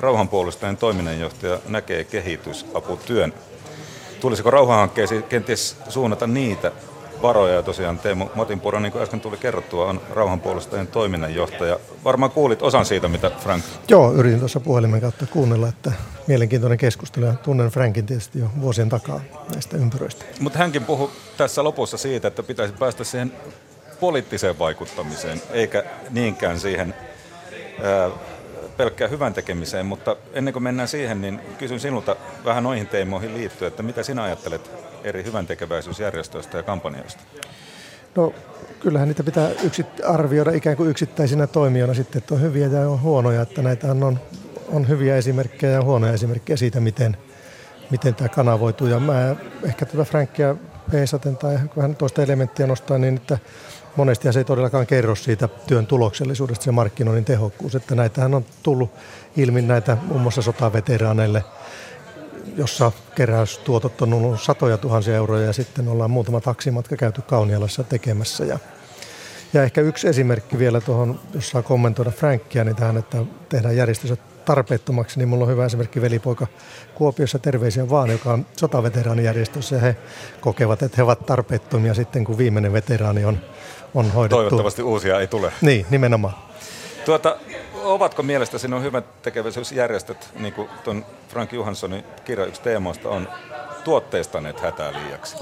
[0.00, 3.34] rauhanpuolustajien toiminnanjohtaja näkee kehitysaputyön?
[4.20, 6.72] Tulisiko rauhanhankkeisiin kenties suunnata niitä,
[7.22, 7.54] varoja.
[7.54, 11.78] Ja tosiaan Teemu Matinpuro, niin kuin äsken tuli kerrottua, on rauhanpuolustajien toiminnanjohtaja.
[12.04, 13.64] Varmaan kuulit osan siitä, mitä Frank...
[13.88, 15.92] Joo, yritin tuossa puhelimen kautta kuunnella, että
[16.26, 17.26] mielenkiintoinen keskustelu.
[17.26, 19.20] Ja tunnen Frankin tietysti jo vuosien takaa
[19.54, 20.24] näistä ympyröistä.
[20.40, 23.32] Mutta hänkin puhui tässä lopussa siitä, että pitäisi päästä siihen
[24.00, 26.94] poliittiseen vaikuttamiseen, eikä niinkään siihen
[27.82, 28.10] ää,
[28.76, 33.68] pelkkään hyvän tekemiseen, mutta ennen kuin mennään siihen, niin kysyn sinulta vähän noihin teemoihin liittyen,
[33.68, 34.70] että mitä sinä ajattelet
[35.04, 37.20] eri hyvän tekeväisyysjärjestöistä ja kampanjoista?
[38.16, 38.34] No
[38.80, 43.02] kyllähän niitä pitää yksit arvioida ikään kuin yksittäisinä toimijoina sitten, että on hyviä ja on
[43.02, 44.18] huonoja, että näitä on,
[44.68, 47.16] on hyviä esimerkkejä ja huonoja esimerkkejä siitä, miten,
[47.90, 48.86] miten tämä kanavoituu.
[48.86, 50.56] Ja mä ehkä tätä Frankia
[50.90, 53.38] peisaten tai vähän toista elementtiä nostaa niin, että
[53.96, 57.74] monesti se ei todellakaan kerro siitä työn tuloksellisuudesta se markkinoinnin tehokkuus.
[57.74, 58.90] Että näitähän on tullut
[59.36, 61.44] ilmi näitä muun muassa sotaveteraaneille,
[62.56, 68.44] jossa keräystuotot on ollut satoja tuhansia euroja ja sitten ollaan muutama taksimatka käyty Kaunialassa tekemässä.
[68.44, 68.58] Ja,
[69.52, 74.16] ja ehkä yksi esimerkki vielä tuohon, jos saa kommentoida Frankia, niin tähän, että tehdään järjestössä
[74.44, 76.46] tarpeettomaksi, niin mulla on hyvä esimerkki velipoika
[76.94, 79.96] Kuopiossa terveisiä vaan, joka on sotaveteraanijärjestössä ja he
[80.40, 83.38] kokevat, että he ovat tarpeettomia sitten, kun viimeinen veteraani on
[83.94, 84.36] on hoidettu.
[84.36, 85.52] Toivottavasti uusia ei tule.
[85.60, 86.34] Niin, nimenomaan.
[87.04, 87.36] Tuota,
[87.74, 93.28] ovatko mielestäsi nuo hyvät tekeväisyysjärjestöt, niin kuin tuon Frank Johanssonin kirja yksi teemoista on,
[93.84, 95.36] tuotteistaneet hätää liiaksi?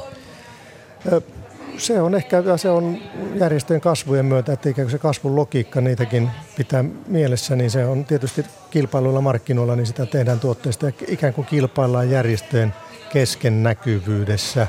[1.78, 2.98] Se on ehkä se on
[3.34, 8.04] järjestöjen kasvujen myötä, että ikään kuin se kasvun logiikka niitäkin pitää mielessä, niin se on
[8.04, 12.74] tietysti kilpailuilla markkinoilla, niin sitä tehdään tuotteista ja ikään kuin kilpaillaan järjestöjen
[13.12, 14.66] kesken näkyvyydessä,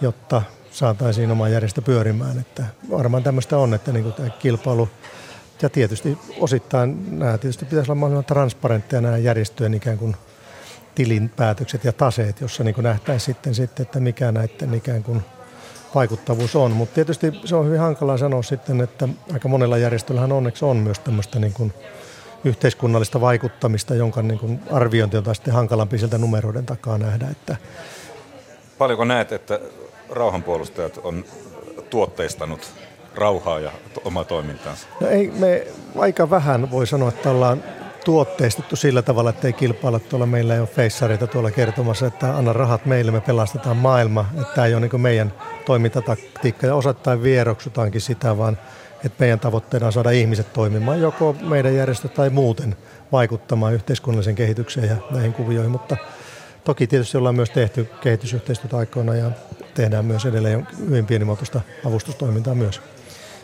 [0.00, 0.42] jotta
[0.76, 2.38] saataisiin oma järjestö pyörimään.
[2.38, 4.88] Että varmaan tämmöistä on, että niin tämä kilpailu
[5.62, 10.16] ja tietysti osittain nämä tietysti pitäisi olla mahdollisimman transparentteja nämä järjestöjen ikään kuin
[10.94, 15.22] tilinpäätökset ja taseet, jossa niin nähtäisiin sitten, sitten, että mikä näiden ikään kuin
[15.94, 16.70] vaikuttavuus on.
[16.70, 20.98] Mutta tietysti se on hyvin hankalaa sanoa sitten, että aika monella järjestöllähän onneksi on myös
[20.98, 21.72] tämmöistä niin kuin
[22.44, 27.28] yhteiskunnallista vaikuttamista, jonka niin kuin arviointi on taas sitten hankalampi sieltä numeroiden takaa nähdä.
[27.30, 27.56] Että
[28.78, 29.60] Paljonko näet, että
[30.10, 31.24] rauhanpuolustajat on
[31.90, 32.72] tuotteistanut
[33.14, 33.70] rauhaa ja
[34.04, 34.86] omaa toimintaansa?
[35.00, 35.66] No ei, me
[35.98, 37.62] aika vähän voi sanoa, että ollaan
[38.04, 40.26] tuotteistettu sillä tavalla, että ei kilpailla tuolla.
[40.26, 44.24] Meillä ei ole feissareita tuolla kertomassa, että anna rahat meille, me pelastetaan maailma.
[44.40, 45.32] Että tämä ei ole niin meidän
[45.64, 48.58] toimintataktiikka ja osattain vieroksutaankin sitä, vaan
[49.04, 52.76] että meidän tavoitteena on saada ihmiset toimimaan joko meidän järjestö tai muuten
[53.12, 55.72] vaikuttamaan yhteiskunnallisen kehitykseen ja näihin kuvioihin.
[55.72, 55.96] Mutta
[56.66, 59.30] toki tietysti ollaan myös tehty kehitysyhteistyötä aikoina ja
[59.74, 62.80] tehdään myös edelleen hyvin pienimuotoista avustustoimintaa myös.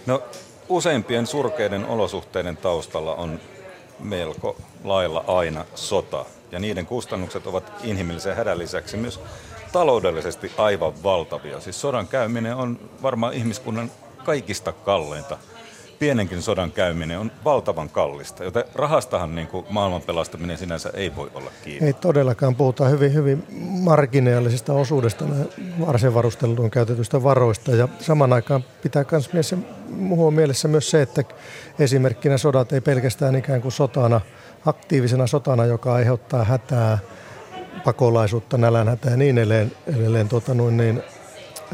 [0.07, 0.23] No
[0.69, 3.41] useimpien surkeiden olosuhteiden taustalla on
[4.01, 6.25] melko lailla aina sota.
[6.53, 9.21] Ja niiden kustannukset ovat inhimillisen hädän lisäksi myös
[9.73, 11.61] taloudellisesti aivan valtavia.
[11.61, 13.91] Siis sodan käyminen on varmaan ihmiskunnan
[14.25, 15.39] kaikista kalleinta
[16.03, 21.31] pienenkin sodan käyminen on valtavan kallista, joten rahastahan niin kuin maailman pelastaminen sinänsä ei voi
[21.35, 21.87] olla kiinni.
[21.87, 25.25] Ei todellakaan, puhutaan hyvin, hyvin marginaalisesta osuudesta
[25.87, 29.55] varsevarusteluun käytetyistä varoista ja saman aikaan pitää myös
[30.31, 31.25] mielessä myös se, että
[31.79, 34.21] esimerkkinä sodat ei pelkästään ikään kuin sotana,
[34.67, 36.99] aktiivisena sotana, joka aiheuttaa hätää,
[37.85, 41.03] pakolaisuutta, nälänhätää ja niin edelleen, edelleen tuota, noin, niin,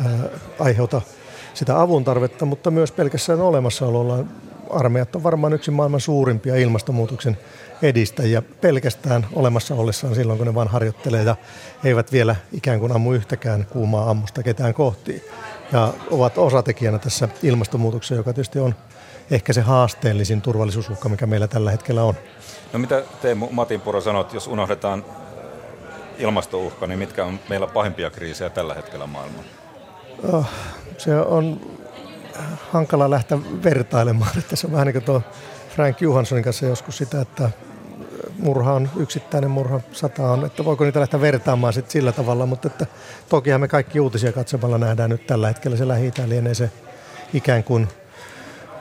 [0.04, 0.18] ää,
[0.58, 1.02] aiheuta
[1.58, 4.24] sitä avun tarvetta, mutta myös pelkästään olemassaololla
[4.70, 7.38] armeijat on varmaan yksi maailman suurimpia ilmastonmuutoksen
[7.82, 11.36] edistäjiä pelkästään olemassa ollessaan silloin, kun ne vaan harjoittelee ja
[11.84, 15.24] eivät vielä ikään kuin ammu yhtäkään kuumaa ammusta ketään kohti.
[15.72, 18.74] Ja ovat osatekijänä tässä ilmastonmuutoksessa, joka tietysti on
[19.30, 22.14] ehkä se haasteellisin turvallisuusuhka, mikä meillä tällä hetkellä on.
[22.72, 25.04] No mitä te Matin Puro sanot, jos unohdetaan
[26.18, 29.67] ilmastouhka, niin mitkä on meillä pahimpia kriisejä tällä hetkellä maailmalla?
[30.22, 30.46] Oh,
[30.98, 31.60] se on
[32.72, 34.38] hankala lähteä vertailemaan.
[34.38, 35.22] Että se on vähän niin kuin tuo
[35.76, 37.50] Frank Johanssonin kanssa joskus sitä, että
[38.38, 42.68] murha on yksittäinen murha, sata on, että voiko niitä lähteä vertaamaan sitten sillä tavalla, mutta
[42.68, 42.86] että
[43.28, 46.70] tokihan me kaikki uutisia katsomalla nähdään nyt tällä hetkellä se lähi lienee se
[47.34, 47.88] ikään kuin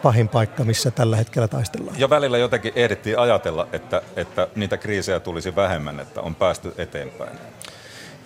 [0.03, 1.99] pahin paikka, missä tällä hetkellä taistellaan.
[1.99, 7.37] Ja välillä jotenkin ehdittiin ajatella, että, että niitä kriisejä tulisi vähemmän, että on päästy eteenpäin.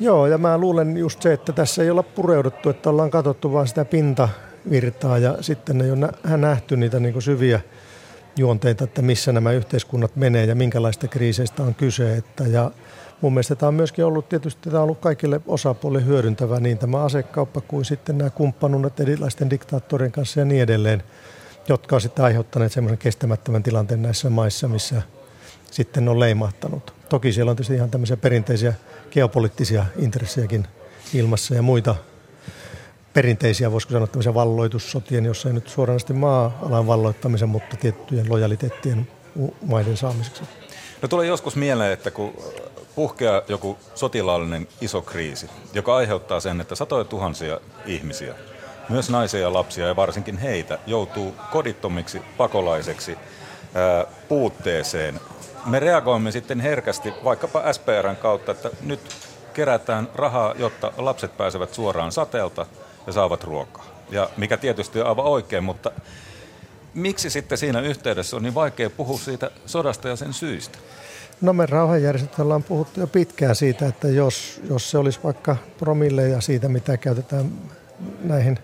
[0.02, 3.68] Joo, ja mä luulen just se, että tässä ei olla pureuduttu, että ollaan katsottu vain
[3.68, 7.62] sitä pintavirtaa ja sitten ei ole nähty niitä niin kuin syviä
[8.38, 12.18] juonteita, että missä nämä yhteiskunnat menee ja minkälaista kriiseistä on kyse.
[12.18, 12.72] Että, ja
[13.22, 17.04] mun mielestä tämä on myöskin ollut tietysti tämä on ollut kaikille osapuolille hyödyntävä niin tämä
[17.04, 21.04] asekauppa kuin sitten nämä kumppanuudet erilaisten diktaattorien kanssa ja niin edelleen,
[21.68, 25.02] jotka on sitten aiheuttaneet semmoisen kestämättömän tilanteen näissä maissa, missä
[25.72, 26.94] sitten on leimahtanut.
[27.10, 28.74] Toki siellä on tietysti ihan tämmöisiä perinteisiä
[29.12, 30.68] geopoliittisia intressejäkin
[31.14, 31.96] ilmassa ja muita
[33.14, 39.08] perinteisiä, voisiko sanoa tämmöisiä valloitussotien, jossa ei nyt suoranaisesti maa-alan valloittamisen, mutta tiettyjen lojaliteettien
[39.66, 40.44] maiden saamiseksi.
[41.02, 42.34] No tulee joskus mieleen, että kun
[42.96, 48.36] puhkeaa joku sotilaallinen iso kriisi, joka aiheuttaa sen, että satoja tuhansia ihmisiä,
[48.90, 53.18] myös naisia ja lapsia ja varsinkin heitä, joutuu kodittomiksi, pakolaiseksi,
[54.28, 55.20] puutteeseen,
[55.66, 59.00] me reagoimme sitten herkästi vaikkapa SPRn kautta, että nyt
[59.54, 62.66] kerätään rahaa, jotta lapset pääsevät suoraan sateelta
[63.08, 63.86] ja saavat ruokaa.
[64.12, 65.92] Ja mikä tietysti on aivan oikein, mutta
[66.94, 70.78] miksi sitten siinä yhteydessä on niin vaikea puhua siitä sodasta ja sen syistä?
[71.42, 76.28] No me rauhanjärjestöt ollaan puhuttu jo pitkään siitä, että jos, jos se olisi vaikka promille
[76.28, 77.52] ja siitä, mitä käytetään
[78.24, 78.60] näihin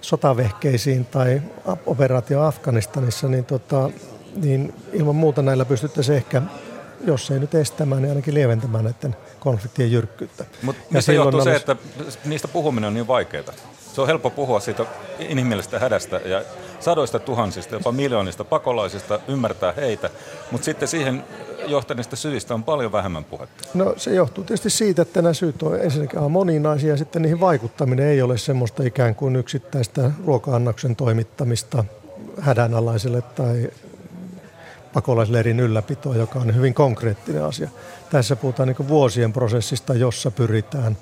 [0.00, 1.42] sotavehkeisiin tai
[1.86, 3.90] operaatio Afganistanissa, niin tota,
[4.36, 6.42] niin ilman muuta näillä pystyttäisiin ehkä,
[7.04, 10.44] jos ei nyt estämään, niin ainakin lieventämään näiden konfliktien jyrkkyyttä.
[10.62, 11.76] Mutta mistä johtuu se, että
[12.24, 13.44] niistä puhuminen on niin vaikeaa?
[13.92, 14.86] Se on helppo puhua siitä
[15.18, 16.42] inhimillisestä hädästä ja
[16.80, 20.10] sadoista tuhansista, jopa miljoonista pakolaisista, ymmärtää heitä,
[20.50, 21.24] mutta sitten siihen
[21.66, 23.68] johtaneista syistä on paljon vähemmän puhetta.
[23.74, 28.06] No se johtuu tietysti siitä, että nämä syyt on ensinnäkin moninaisia ja sitten niihin vaikuttaminen
[28.06, 31.84] ei ole semmoista ikään kuin yksittäistä ruoka-annoksen toimittamista
[32.40, 33.70] hädänalaiselle tai
[34.92, 37.68] pakolaisleirin ylläpitoa, joka on hyvin konkreettinen asia.
[38.10, 40.96] Tässä puhutaan niin vuosien prosessista, jossa pyritään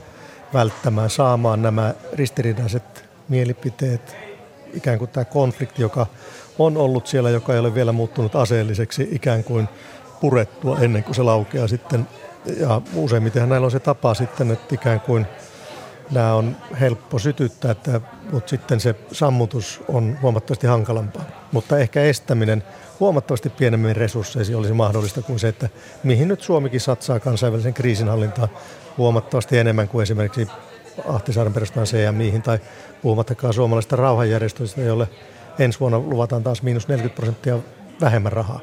[0.55, 4.17] välttämään, saamaan nämä ristiriidaiset mielipiteet,
[4.75, 6.07] ikään kuin tämä konflikti, joka
[6.59, 9.69] on ollut siellä, joka ei ole vielä muuttunut aseelliseksi, ikään kuin
[10.21, 12.09] purettua ennen kuin se laukeaa sitten.
[12.61, 15.27] Ja useimmiten näillä on se tapa sitten, että ikään kuin
[16.11, 18.01] nämä on helppo sytyttää, että,
[18.33, 21.25] mutta sitten se sammutus on huomattavasti hankalampaa.
[21.53, 22.65] Mutta ehkä estäminen
[23.01, 25.69] huomattavasti pienemmin resursseisiin olisi mahdollista kuin se, että
[26.03, 28.49] mihin nyt Suomikin satsaa kansainvälisen kriisinhallintaan
[28.99, 30.49] huomattavasti enemmän kuin esimerkiksi
[31.09, 32.59] Ahtisaaren perustaan CMIhin tai
[33.03, 35.09] puhumattakaan suomalaisista rauhanjärjestöistä, joille
[35.59, 37.59] ensi vuonna luvataan taas miinus 40 prosenttia
[38.01, 38.61] vähemmän rahaa.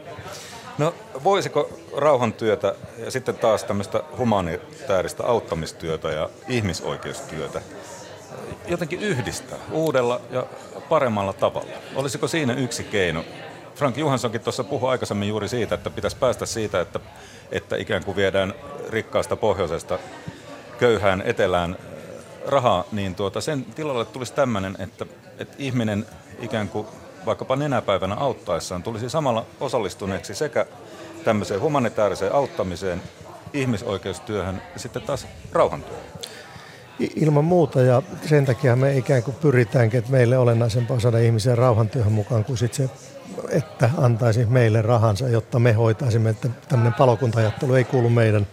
[0.78, 7.62] No voisiko rauhantyötä ja sitten taas tämmöistä humanitaarista auttamistyötä ja ihmisoikeustyötä
[8.68, 10.46] jotenkin yhdistää uudella ja
[10.90, 11.70] paremmalla tavalla?
[11.96, 13.24] Olisiko siinä yksi keino?
[13.76, 17.00] Frank Johanssonkin tuossa puhui aikaisemmin juuri siitä, että pitäisi päästä siitä, että,
[17.52, 18.54] että ikään kuin viedään
[18.90, 20.00] rikkaasta pohjoisesta
[20.80, 21.78] köyhään etelään
[22.48, 25.06] rahaa, niin tuota, sen tilalle tulisi tämmöinen, että,
[25.40, 26.06] että ihminen
[26.40, 26.88] ikään kuin
[27.26, 30.66] vaikkapa nenäpäivänä auttaessaan tulisi samalla osallistuneeksi sekä
[31.24, 33.02] tämmöiseen humanitaariseen auttamiseen,
[33.54, 36.06] ihmisoikeustyöhön ja sitten taas rauhantyöhön.
[37.16, 42.14] Ilman muuta ja sen takia me ikään kuin pyritäänkin, että meille olennaisempaa saada ihmisiä rauhantyöhön
[42.14, 42.94] mukaan kuin sitten se,
[43.50, 48.48] että antaisi meille rahansa, jotta me hoitaisimme, että tämmöinen palokuntajattelu ei kuulu meidän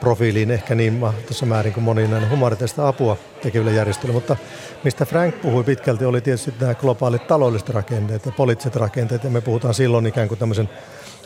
[0.00, 4.36] profiiliin ehkä niin tuossa määrin kuin moniin näin humanitaarista apua tekeville järjestöille, mutta
[4.84, 9.40] mistä Frank puhui pitkälti oli tietysti nämä globaalit taloudelliset rakenteet ja poliittiset rakenteet ja me
[9.40, 10.68] puhutaan silloin ikään kuin tämmöisen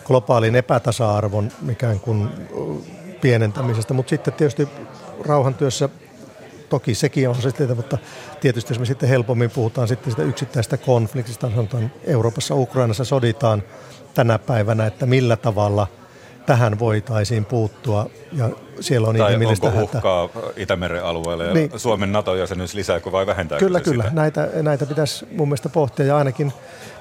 [0.05, 2.29] globaalin epätasa-arvon ikään kuin
[3.21, 4.69] pienentämisestä, mutta sitten tietysti
[5.27, 5.89] rauhantyössä
[6.69, 7.99] toki sekin on sitten, mutta
[8.41, 13.63] tietysti jos me sitten helpommin puhutaan sitten sitä yksittäistä konfliktista, sanotaan Euroopassa, Ukrainassa soditaan
[14.15, 15.87] tänä päivänä, että millä tavalla–
[16.51, 22.13] tähän voitaisiin puuttua ja siellä on tai inhimillistä onko uhkaa Itämeren alueelle ja niin, Suomen
[22.13, 24.03] NATO-jäsenyys lisääkö vai vähentääkö Kyllä, se kyllä.
[24.03, 24.15] sitä?
[24.15, 26.53] Näitä, näitä pitäisi mun mielestä pohtia ja ainakin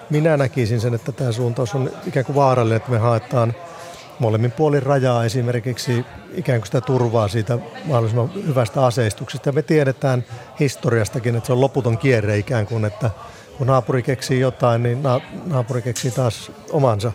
[0.10, 3.54] minä näkisin sen, että tämä suuntaus on ikään kuin vaarallinen, että me haetaan
[4.20, 9.50] molemmin puolin rajaa esimerkiksi ikään kuin sitä turvaa siitä mahdollisimman hyvästä aseistuksesta.
[9.50, 10.26] Ja me tiedetään
[10.60, 13.12] historiastakin, että se on loputon kierre ikään kuin, että
[13.58, 15.04] kun naapuri keksii jotain, niin
[15.46, 17.12] naapuri keksii taas omansa.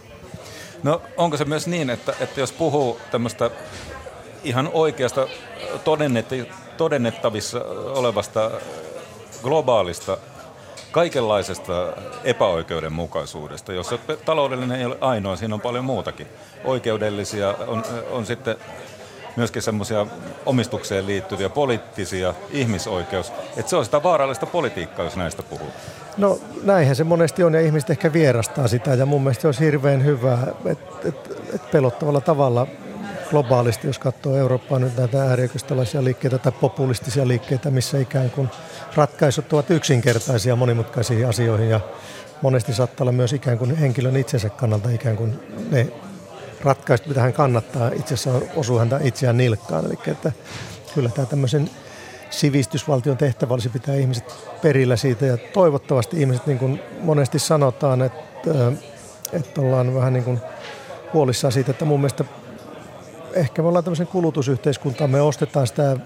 [0.84, 3.50] No onko se myös niin, että, että jos puhuu tämmöistä
[4.44, 5.26] ihan oikeasta
[6.76, 8.50] todennettavissa olevasta
[9.42, 10.18] globaalista
[10.90, 11.92] kaikenlaisesta
[12.24, 16.26] epäoikeudenmukaisuudesta, jossa taloudellinen ei ole ainoa, siinä on paljon muutakin.
[16.64, 18.56] Oikeudellisia on, on sitten
[19.36, 20.06] myöskin semmoisia
[20.46, 23.32] omistukseen liittyviä poliittisia, ihmisoikeus.
[23.56, 25.70] Että se on sitä vaarallista politiikkaa, jos näistä puhuu.
[26.16, 29.64] No näinhän se monesti on ja ihmiset ehkä vierastaa sitä ja mun mielestä se olisi
[29.64, 31.16] hirveän hyvä, että et,
[31.54, 32.66] et pelottavalla tavalla
[33.30, 38.48] globaalisti, jos katsoo Eurooppaa nyt näitä äärioikeistolaisia liikkeitä tai populistisia liikkeitä, missä ikään kuin
[38.94, 41.80] ratkaisut ovat yksinkertaisia monimutkaisiin asioihin ja
[42.42, 45.88] monesti saattaa olla myös ikään kuin henkilön itsensä kannalta ikään kuin ne
[46.60, 49.86] ratkaisut, mitä hän kannattaa, itse asiassa osuu häntä itseään nilkkaan.
[49.86, 50.32] Eli että
[50.94, 51.70] kyllä tämä tämmöisen
[52.40, 55.26] sivistysvaltion tehtävä olisi pitää ihmiset perillä siitä.
[55.26, 58.72] Ja toivottavasti ihmiset, niin kuin monesti sanotaan, että,
[59.32, 60.40] että ollaan vähän niin kuin
[61.12, 62.24] huolissaan siitä, että mun mielestä
[63.34, 65.96] ehkä me ollaan tämmöisen kulutusyhteiskuntaan, me ostetaan sitä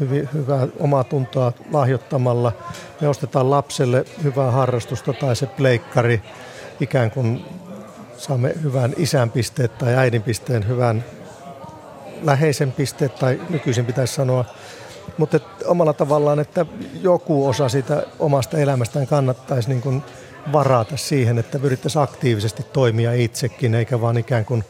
[0.00, 2.52] hyvin, hyvää omaa tuntoa lahjoittamalla,
[3.00, 6.22] me ostetaan lapselle hyvää harrastusta tai se pleikkari.
[6.80, 7.44] Ikään kuin
[8.16, 11.04] saamme hyvän isän pisteet tai äidin pisteen, hyvän
[12.22, 14.44] läheisen pisteet tai nykyisin pitäisi sanoa.
[15.18, 16.66] Mutta omalla tavallaan, että
[17.02, 20.02] joku osa siitä omasta elämästään kannattaisi niin kuin
[20.52, 24.64] varata siihen, että yrittäisi aktiivisesti toimia itsekin, eikä vaan ikään kuin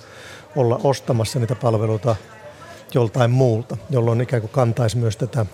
[0.56, 2.16] olla ostamassa niitä palveluita
[2.94, 5.46] joltain muulta, jolloin ikään kuin kantaisi myös tätä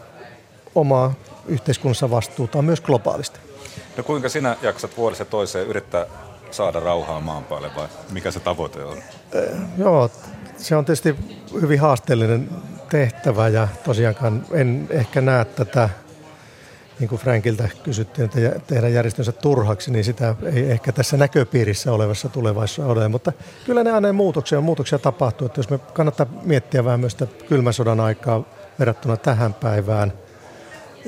[0.74, 1.14] omaa
[1.46, 3.40] yhteiskunnassa vastuuta myös globaalisti.
[3.96, 6.06] No kuinka sinä jaksat vuodessa toiseen yrittää
[6.50, 8.98] saada rauhaa maan päälle vai mikä se tavoite on?
[9.32, 10.10] Eh, joo,
[10.60, 11.16] se on tietysti
[11.60, 12.48] hyvin haasteellinen
[12.90, 15.88] tehtävä ja tosiaankaan en ehkä näe tätä,
[16.98, 22.28] niin kuin Frankilta kysyttiin, että tehdä järjestönsä turhaksi, niin sitä ei ehkä tässä näköpiirissä olevassa
[22.28, 23.08] tulevaisuudessa ole.
[23.08, 23.32] Mutta
[23.66, 25.46] kyllä ne aina muutoksia, muutoksia tapahtuu.
[25.46, 28.44] Että jos me kannattaa miettiä vähän myös sitä kylmän sodan aikaa
[28.78, 30.12] verrattuna tähän päivään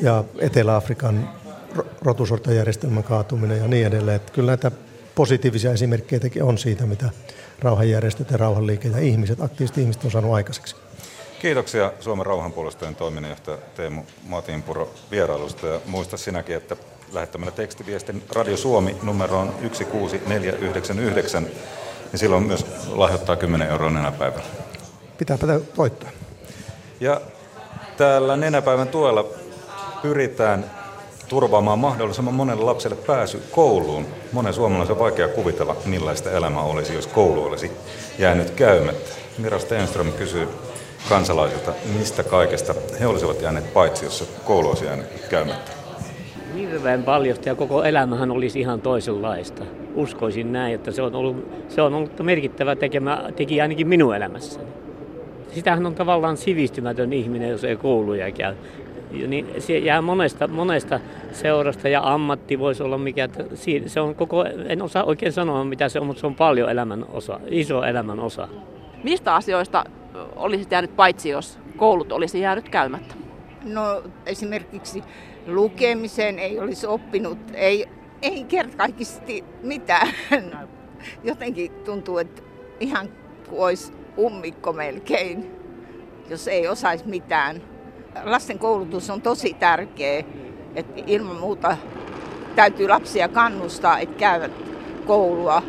[0.03, 1.31] ja Etelä-Afrikan
[2.03, 4.17] rotusortajärjestelmän kaatuminen ja niin edelleen.
[4.17, 4.71] Että kyllä näitä
[5.15, 7.11] positiivisia esimerkkejä on siitä, mitä
[7.59, 10.77] rauhanjärjestöt ja rauhanliike ja ihmiset, aktiiviset ihmiset on saanut aikaiseksi.
[11.41, 16.77] Kiitoksia Suomen rauhanpuolustojen toiminnanjohtaja Teemu Matinpuro vierailusta ja muista sinäkin, että
[17.13, 24.45] lähettämällä tekstiviestin Radio Suomi numeroon 16499, niin silloin myös lahjoittaa 10 euroa nenäpäivällä.
[25.19, 26.11] Pitääpä voittaa.
[27.01, 27.21] Ja
[27.97, 29.25] täällä nenäpäivän tuella
[30.03, 30.71] pyritään
[31.33, 34.07] turvaamaan mahdollisimman monelle lapselle pääsy kouluun.
[34.33, 37.71] Monen suomalaisen on vaikea kuvitella, millaista elämä olisi, jos koulu olisi
[38.19, 39.11] jäänyt käymättä.
[39.39, 40.49] Mira Stenström kysyy
[41.09, 45.73] kansalaisilta, mistä kaikesta he olisivat jääneet paitsi, jos koulu olisi jäänyt käymättä.
[46.57, 49.65] Hirveän paljon ja koko elämähän olisi ihan toisenlaista.
[49.95, 54.67] Uskoisin näin, että se on ollut, se on ollut merkittävä tekemä, tekijä ainakin minun elämässäni.
[55.55, 58.55] Sitähän on tavallaan sivistymätön ihminen, jos ei kouluja käy.
[59.13, 61.01] Niin se jää monesta, monesta
[61.33, 63.29] seurasta ja ammatti voisi olla mikä,
[63.87, 67.07] se on koko, en osaa oikein sanoa mitä se on, mutta se on paljon elämän
[67.13, 68.49] osa, iso elämän osa.
[69.05, 69.85] Mistä asioista
[70.37, 73.15] olisi jäänyt paitsi, jos koulut olisi jäänyt käymättä?
[73.65, 75.03] No esimerkiksi
[75.47, 77.87] lukemiseen ei olisi oppinut, ei,
[78.23, 80.09] ei kertakaikkisesti mitään.
[81.25, 82.43] Jotenkin tuntuu, että
[82.81, 83.09] ihan
[83.49, 85.51] kuin olisi ummikko melkein,
[86.31, 87.72] jos ei osaisi mitään.
[88.25, 90.25] Lasten koulutus on tosi tärkeä,
[90.75, 91.77] että ilman muuta
[92.55, 94.53] täytyy lapsia kannustaa, että käyvät
[95.07, 95.63] koulua.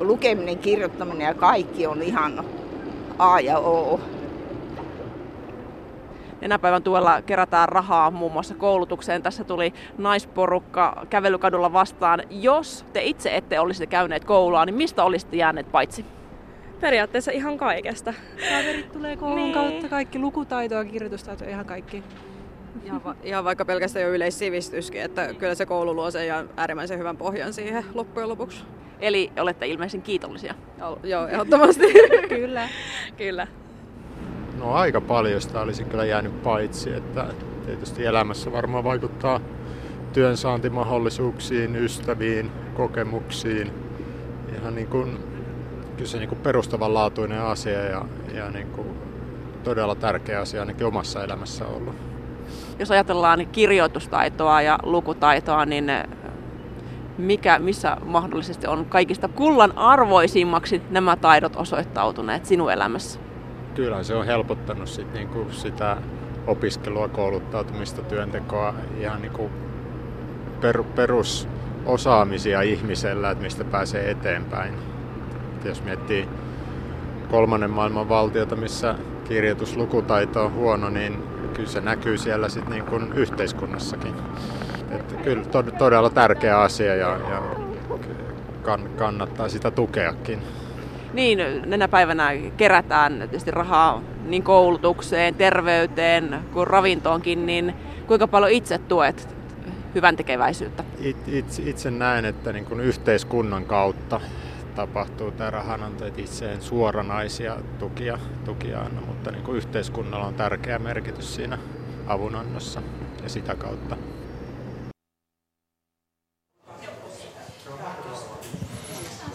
[0.00, 2.44] Lukeminen, kirjoittaminen ja kaikki on ihan
[3.18, 4.00] A ja O.
[6.40, 9.22] Nenäpäivän tuella kerätään rahaa muun muassa koulutukseen.
[9.22, 12.22] Tässä tuli naisporukka kävelykadulla vastaan.
[12.30, 16.04] Jos te itse ette olisi käyneet koulua, niin mistä olisitte jääneet paitsi?
[16.80, 18.14] Periaatteessa ihan kaikesta.
[18.50, 19.54] Kaverit tulee koulun niin.
[19.54, 22.02] kautta, kaikki lukutaitoa, kirjoitustaitoa, ihan kaikki.
[22.84, 26.98] Ihan, va- ihan vaikka pelkästään jo yleissivistyskin, että kyllä se koulu luo sen ja äärimmäisen
[26.98, 28.64] hyvän pohjan siihen loppujen lopuksi.
[29.00, 30.54] Eli olette ilmeisen kiitollisia?
[31.02, 31.84] Joo, ehdottomasti.
[32.28, 32.68] kyllä.
[33.16, 33.46] kyllä.
[34.58, 37.26] No aika paljon sitä olisi kyllä jäänyt paitsi, että
[37.66, 39.40] tietysti elämässä varmaan vaikuttaa
[40.12, 43.72] työnsaantimahdollisuuksiin, ystäviin, kokemuksiin.
[44.58, 45.18] Ihan niin kuin,
[46.00, 48.88] kyllä se niin kuin perustavanlaatuinen asia ja, ja niin kuin
[49.64, 51.94] todella tärkeä asia ainakin omassa elämässä ollut.
[52.78, 55.92] Jos ajatellaan kirjoitustaitoa ja lukutaitoa, niin
[57.18, 63.20] mikä, missä mahdollisesti on kaikista kullan arvoisimmaksi nämä taidot osoittautuneet sinun elämässä?
[63.74, 65.96] Kyllä se on helpottanut sit niinku sitä
[66.46, 69.50] opiskelua, kouluttautumista, työntekoa, ihan niinku
[70.60, 74.99] per, perusosaamisia ihmisellä, että mistä pääsee eteenpäin.
[75.60, 76.28] Et jos miettii
[77.30, 78.94] kolmannen maailman valtiota, missä
[79.24, 81.22] kirjoituslukutaito on huono, niin
[81.54, 84.14] kyllä se näkyy siellä sit niin kuin yhteiskunnassakin.
[84.90, 85.44] Että kyllä
[85.78, 87.42] todella tärkeä asia ja, ja
[88.96, 90.42] kannattaa sitä tukeakin.
[91.12, 97.74] Niin, nenä päivänä kerätään tietysti rahaa niin koulutukseen, terveyteen kuin ravintoonkin, niin
[98.06, 99.28] kuinka paljon itse tuet
[99.94, 100.84] hyvän tekeväisyyttä?
[101.00, 104.20] It, itse, itse näen, että niin kuin yhteiskunnan kautta
[104.80, 110.34] tapahtuu tämä rahananto, että itse en suoranaisia tukia, tukia anna, mutta niin kuin yhteiskunnalla on
[110.34, 111.58] tärkeä merkitys siinä
[112.06, 112.82] avunannossa
[113.22, 113.96] ja sitä kautta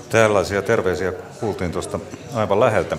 [0.10, 2.00] Tällaisia terveisiä kuultiin tuosta
[2.36, 2.98] aivan läheltä.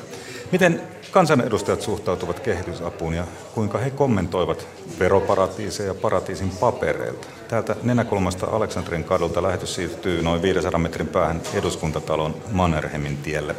[0.53, 3.25] Miten kansanedustajat suhtautuvat kehitysapuun ja
[3.55, 4.69] kuinka he kommentoivat
[4.99, 7.27] veroparatiiseja paratiisin papereilta?
[7.49, 13.57] Täältä nenäkulmasta Aleksandrin kadulta lähetys siirtyy noin 500 metrin päähän eduskuntatalon Mannerheimin tielle.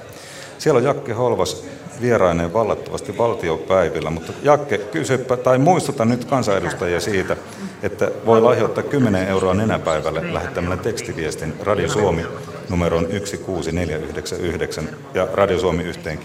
[0.58, 1.64] Siellä on Jakke Holvas
[2.02, 7.38] vierainen vallattavasti valtiopäivillä, mutta Jakke, kysypä tai muistuta nyt kansanedustajia siitä,
[7.84, 12.26] että voi lahjoittaa 10 euroa nenäpäivälle lähettämällä tekstiviestin Radio Suomi
[12.70, 16.18] numeroon 16499 ja Radio Suomi yhteen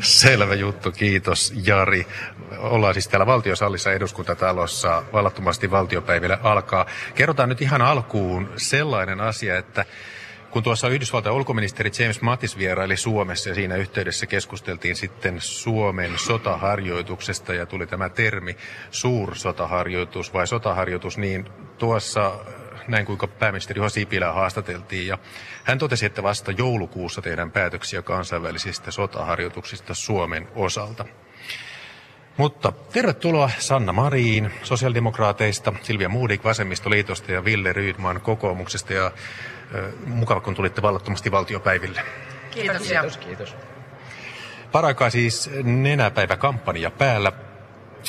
[0.00, 2.06] Selvä juttu, kiitos Jari.
[2.58, 6.86] Ollaan siis täällä valtiosallissa eduskuntatalossa vallattomasti valtiopäiville alkaa.
[7.14, 9.84] Kerrotaan nyt ihan alkuun sellainen asia, että
[10.50, 17.54] kun tuossa Yhdysvaltain ulkoministeri James Mattis vieraili Suomessa ja siinä yhteydessä keskusteltiin sitten Suomen sotaharjoituksesta
[17.54, 18.56] ja tuli tämä termi
[18.90, 21.48] suursotaharjoitus vai sotaharjoitus, niin
[21.78, 22.32] tuossa
[22.90, 25.06] näin kuinka pääministeri Juha Sipilä haastateltiin.
[25.06, 25.18] Ja
[25.64, 31.04] hän totesi, että vasta joulukuussa tehdään päätöksiä kansainvälisistä sotaharjoituksista Suomen osalta.
[32.36, 38.92] Mutta tervetuloa Sanna Mariin sosiaalidemokraateista, Silvia Moodik vasemmistoliitosta ja Ville Rydman kokoomuksesta.
[38.92, 39.12] Ja äh,
[40.06, 42.02] mukava, kun tulitte vallattomasti valtiopäiville.
[42.50, 42.82] Kiitos.
[42.82, 43.16] Kiitos.
[43.16, 43.56] Kiitos.
[44.72, 47.32] Paraikaa siis nenäpäiväkampanja päällä.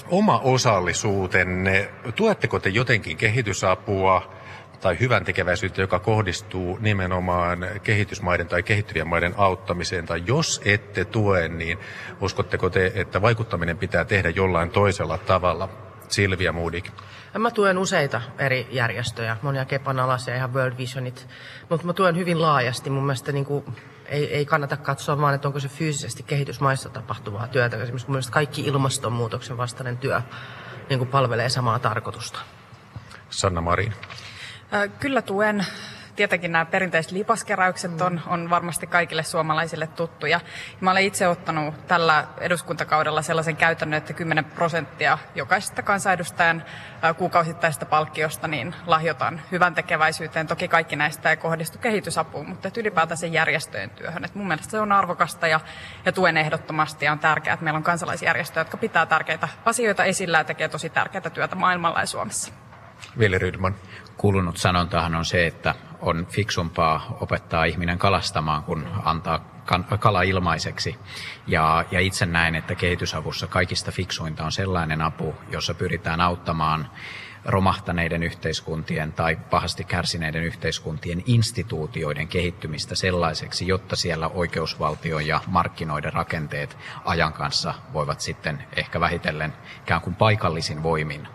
[0.08, 4.41] Oma osallisuutenne, tuetteko te jotenkin kehitysapua?
[4.82, 11.48] Tai hyvän tekeväisyyttä, joka kohdistuu nimenomaan kehitysmaiden tai kehittyvien maiden auttamiseen, tai jos ette tue,
[11.48, 11.80] niin
[12.22, 15.70] uskotteko te, että vaikuttaminen pitää tehdä jollain toisella tavalla?
[16.08, 16.92] Silvia Moodik.
[17.38, 21.28] Mä tuen useita eri järjestöjä, monia Kepan alaisia, ihan World Visionit,
[21.70, 22.90] mutta mä tuen hyvin laajasti.
[22.90, 23.66] Mun mielestä niin kuin,
[24.06, 27.78] ei, ei kannata katsoa vaan, että onko se fyysisesti kehitysmaissa tapahtuvaa työtä.
[27.78, 30.22] Esimerkiksi mun mielestä kaikki ilmastonmuutoksen vastainen työ
[30.90, 32.40] niin kuin palvelee samaa tarkoitusta.
[33.30, 33.94] Sanna Marin.
[35.00, 35.66] Kyllä tuen
[36.16, 40.40] Tietenkin nämä perinteiset lipaskeräykset on, on varmasti kaikille suomalaisille tuttuja.
[40.82, 46.64] Mä olen itse ottanut tällä eduskuntakaudella sellaisen käytännön, että 10 prosenttia jokaisesta kansanedustajan
[47.18, 50.48] kuukausittaisesta palkkiosta niin lahjoitan hyvän tekeväisyyteen.
[50.48, 52.70] Toki kaikki näistä ei kohdistu kehitysapuun, mutta
[53.16, 54.26] sen järjestöjen työhön.
[54.26, 55.60] Et mun mielestä se on arvokasta ja,
[56.06, 60.38] ja tuen ehdottomasti ja on tärkeää, että meillä on kansalaisjärjestöjä, jotka pitää tärkeitä asioita esillä
[60.38, 62.54] ja tekee tosi tärkeää työtä maailmalla ja Suomessa.
[63.20, 63.76] Vili Rydman.
[64.22, 69.40] Kulunut sanontahan on se, että on fiksumpaa opettaa ihminen kalastamaan, kuin antaa
[70.00, 70.96] kala ilmaiseksi.
[71.48, 76.90] Ja, ja itse näen, että kehitysavussa kaikista fiksuinta on sellainen apu, jossa pyritään auttamaan
[77.46, 86.78] romahtaneiden yhteiskuntien tai pahasti kärsineiden yhteiskuntien instituutioiden kehittymistä sellaiseksi, jotta siellä oikeusvaltio ja markkinoiden rakenteet
[87.06, 89.54] ajan kanssa voivat sitten ehkä vähitellen
[89.84, 91.28] ikään kuin paikallisin voimin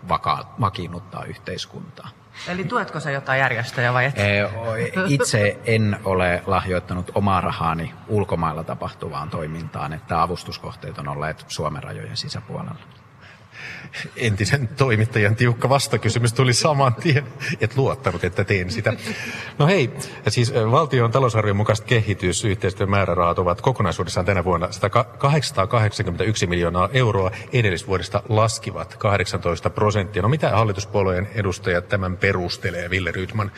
[0.59, 2.09] vakiinnuttaa yhteiskuntaa.
[2.47, 4.15] Eli tuetko sä jotain järjestöjä vai et?
[5.07, 12.17] Itse en ole lahjoittanut omaa rahaani ulkomailla tapahtuvaan toimintaan, että avustuskohteet on olleet Suomen rajojen
[12.17, 12.75] sisäpuolella
[14.15, 17.23] entisen toimittajan tiukka vastakysymys tuli saman tien.
[17.61, 18.93] Et luottanut, että teen sitä.
[19.57, 19.91] No hei,
[20.27, 24.69] siis valtion talousarvion mukaiset kehitysyhteistyön määrärahat ovat kokonaisuudessaan tänä vuonna
[25.17, 27.31] 881 miljoonaa euroa.
[27.53, 30.21] Edellisvuodesta laskivat 18 prosenttia.
[30.21, 33.51] No mitä hallituspuolueen edustajat tämän perustelee, Ville Rydman?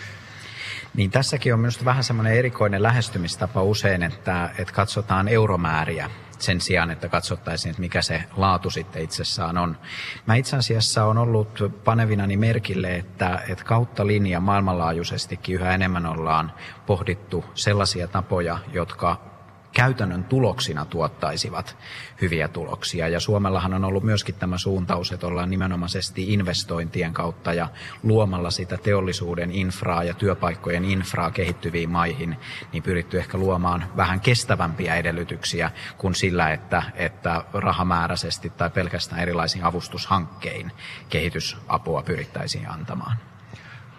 [0.95, 6.09] Niin tässäkin on minusta vähän semmoinen erikoinen lähestymistapa usein, että, että katsotaan euromääriä
[6.41, 9.77] sen sijaan, että katsottaisiin, että mikä se laatu sitten itsessään on.
[10.25, 16.51] Mä itse asiassa on ollut panevinani merkille, että, että kautta linja maailmanlaajuisestikin yhä enemmän ollaan
[16.85, 19.28] pohdittu sellaisia tapoja, jotka
[19.73, 21.77] käytännön tuloksina tuottaisivat
[22.21, 23.07] hyviä tuloksia.
[23.07, 27.67] Ja Suomellahan on ollut myöskin tämä suuntaus, että ollaan nimenomaisesti investointien kautta ja
[28.03, 32.37] luomalla sitä teollisuuden infraa ja työpaikkojen infraa kehittyviin maihin,
[32.73, 39.63] niin pyritty ehkä luomaan vähän kestävämpiä edellytyksiä kuin sillä, että, että rahamääräisesti tai pelkästään erilaisiin
[39.63, 40.71] avustushankkein
[41.09, 43.17] kehitysapua pyrittäisiin antamaan.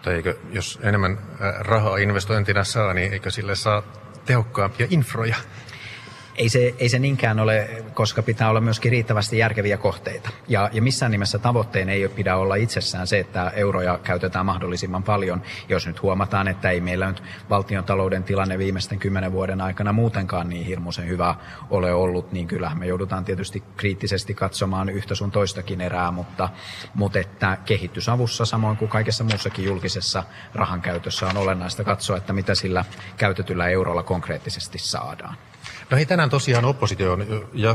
[0.01, 1.17] Tai eikö, jos enemmän
[1.59, 3.83] rahaa investointina saa, niin eikö sille saa
[4.25, 5.35] tehokkaampia infroja?
[6.35, 10.29] Ei se, ei se niinkään ole, koska pitää olla myöskin riittävästi järkeviä kohteita.
[10.47, 15.03] Ja, ja missään nimessä tavoitteen ei ole pidä olla itsessään se, että euroja käytetään mahdollisimman
[15.03, 15.41] paljon.
[15.69, 20.49] Jos nyt huomataan, että ei meillä nyt valtion talouden tilanne viimeisten kymmenen vuoden aikana muutenkaan
[20.49, 21.35] niin hirmuisen hyvä
[21.69, 26.49] ole ollut, niin kyllä me joudutaan tietysti kriittisesti katsomaan yhtä sun toistakin erää, mutta,
[26.93, 30.23] mutta että kehitysavussa samoin kuin kaikessa muussakin julkisessa
[30.53, 32.85] rahan käytössä on olennaista katsoa, että mitä sillä
[33.17, 35.37] käytetyllä eurolla konkreettisesti saadaan.
[35.91, 37.25] No hei, tänään tosiaan oppositio on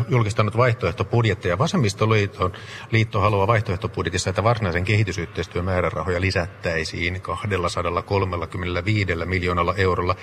[0.08, 1.58] julkistanut vaihtoehtobudjetteja.
[1.58, 2.52] Vasemmistoliiton
[2.90, 10.16] liitto haluaa vaihtoehtobudjetissa, että varsinaisen kehitysyhteistyön määrärahoja lisättäisiin 235 miljoonalla eurolla.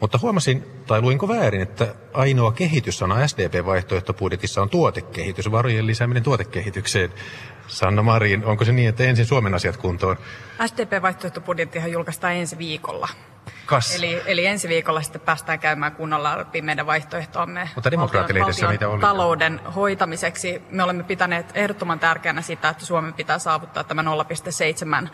[0.00, 7.12] Mutta huomasin, tai luinko väärin, että ainoa kehityssana SDP-vaihtoehtobudjetissa on tuotekehitys, varojen lisääminen tuotekehitykseen.
[7.66, 10.16] Sanna Marin, onko se niin, että ensin Suomen asiat kuntoon?
[10.66, 13.08] SDP-vaihtoehtobudjettihan julkaistaan ensi viikolla.
[13.66, 13.94] Kas.
[13.94, 19.00] Eli, eli ensi viikolla sitten päästään käymään kunnolla läpi meidän vaihtoehtoamme Mutta demokraattilehdessä niitä oli.
[19.00, 20.62] talouden hoitamiseksi.
[20.70, 25.08] Me olemme pitäneet ehdottoman tärkeänä sitä, että Suomen pitää saavuttaa tämä 0,7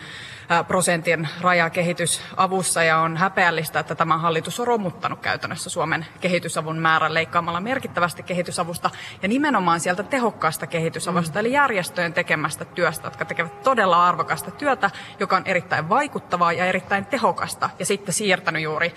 [0.68, 7.14] prosentin raja kehitysavussa ja on häpeällistä, että tämä hallitus on romuttanut käytännössä Suomen kehitysavun määrän
[7.14, 8.90] leikkaamalla merkittävästi kehitysavusta
[9.22, 11.40] ja nimenomaan sieltä tehokkaasta kehitysavusta, mm.
[11.40, 17.06] eli järjestöjen tekemästä työstä, jotka tekevät todella arvokasta työtä, joka on erittäin vaikuttavaa ja erittäin
[17.06, 18.94] tehokasta ja sitten siirtänyt juuri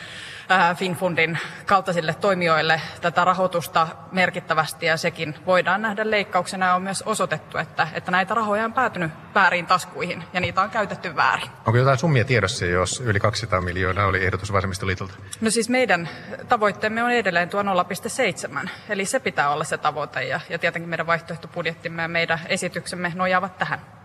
[0.76, 7.58] FinFundin kaltaisille toimijoille tätä rahoitusta merkittävästi ja sekin voidaan nähdä leikkauksena ja on myös osoitettu,
[7.58, 11.50] että, että näitä rahoja on päätynyt väärin taskuihin ja niitä on käytetty väärin.
[11.66, 15.14] Onko jotain summia tiedossa, jos yli 200 miljoonaa oli ehdotus vasemmistoliitolta?
[15.42, 16.10] No siis meidän
[16.50, 21.08] tavoitteemme on edelleen tuo 0,7, eli se pitää olla se tavoite ja, ja tietenkin meidän
[21.08, 23.97] vaihtoehtobudjettimme ja meidän esityksemme nojaavat tähän.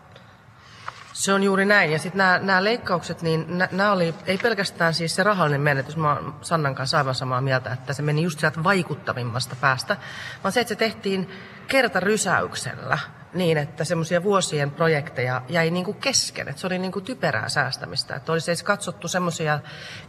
[1.12, 1.92] Se on juuri näin.
[1.92, 6.32] Ja sitten nämä, leikkaukset, niin nämä oli, ei pelkästään siis se rahallinen menetys, mä olen
[6.40, 9.96] Sannan kanssa aivan samaa mieltä, että se meni just sieltä vaikuttavimmasta päästä,
[10.44, 11.30] vaan se, että se tehtiin
[11.68, 12.98] kertarysäyksellä
[13.34, 16.48] niin, että semmoisia vuosien projekteja jäi niin kuin kesken.
[16.48, 18.14] Että se oli niin kuin typerää säästämistä.
[18.16, 19.60] Että olisi edes katsottu semmoisia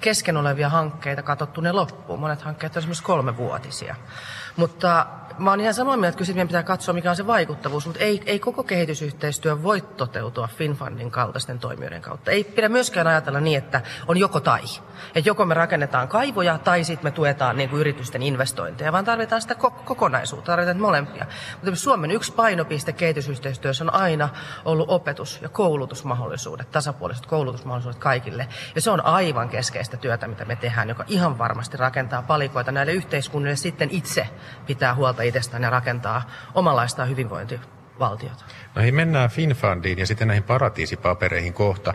[0.02, 2.20] kesken olevia hankkeita, katsottu ne loppuun.
[2.20, 3.96] Monet hankkeet on esimerkiksi kolmevuotisia.
[4.56, 5.08] Mutta
[5.38, 8.22] mä oon ihan samaa mieltä, että meidän pitää katsoa, mikä on se vaikuttavuus, mutta ei,
[8.26, 12.32] ei koko kehitysyhteistyö voi toteutua FinFundin kaltaisten toimijoiden kautta.
[12.32, 14.62] Ei pidä myöskään ajatella niin, että on joko tai.
[15.16, 19.42] Että joko me rakennetaan kaivoja tai sitten me tuetaan niin kuin yritysten investointeja, vaan tarvitaan
[19.42, 19.56] sitä
[19.86, 21.26] kokonaisuutta, tarvitaan molempia.
[21.54, 24.30] Mutta Suomen yksi painopiste kehitysyhteistyössä on aina
[24.66, 28.48] ollut opetus- ja koulutusmahdollisuudet, tasapuoliset koulutusmahdollisuudet kaikille.
[28.76, 32.94] Ja se on aivan keskeistä työtä, mitä me tehdään, joka ihan varmasti rakentaa palikoita näille
[32.94, 34.28] yhteiskunnille sitten itse
[34.66, 38.46] pitää huolta itsestään ja rakentaa omanlaistaan hyvinvointivaltiota.
[38.76, 41.94] No hei, mennään FinFundiin ja sitten näihin paratiisipapereihin kohta.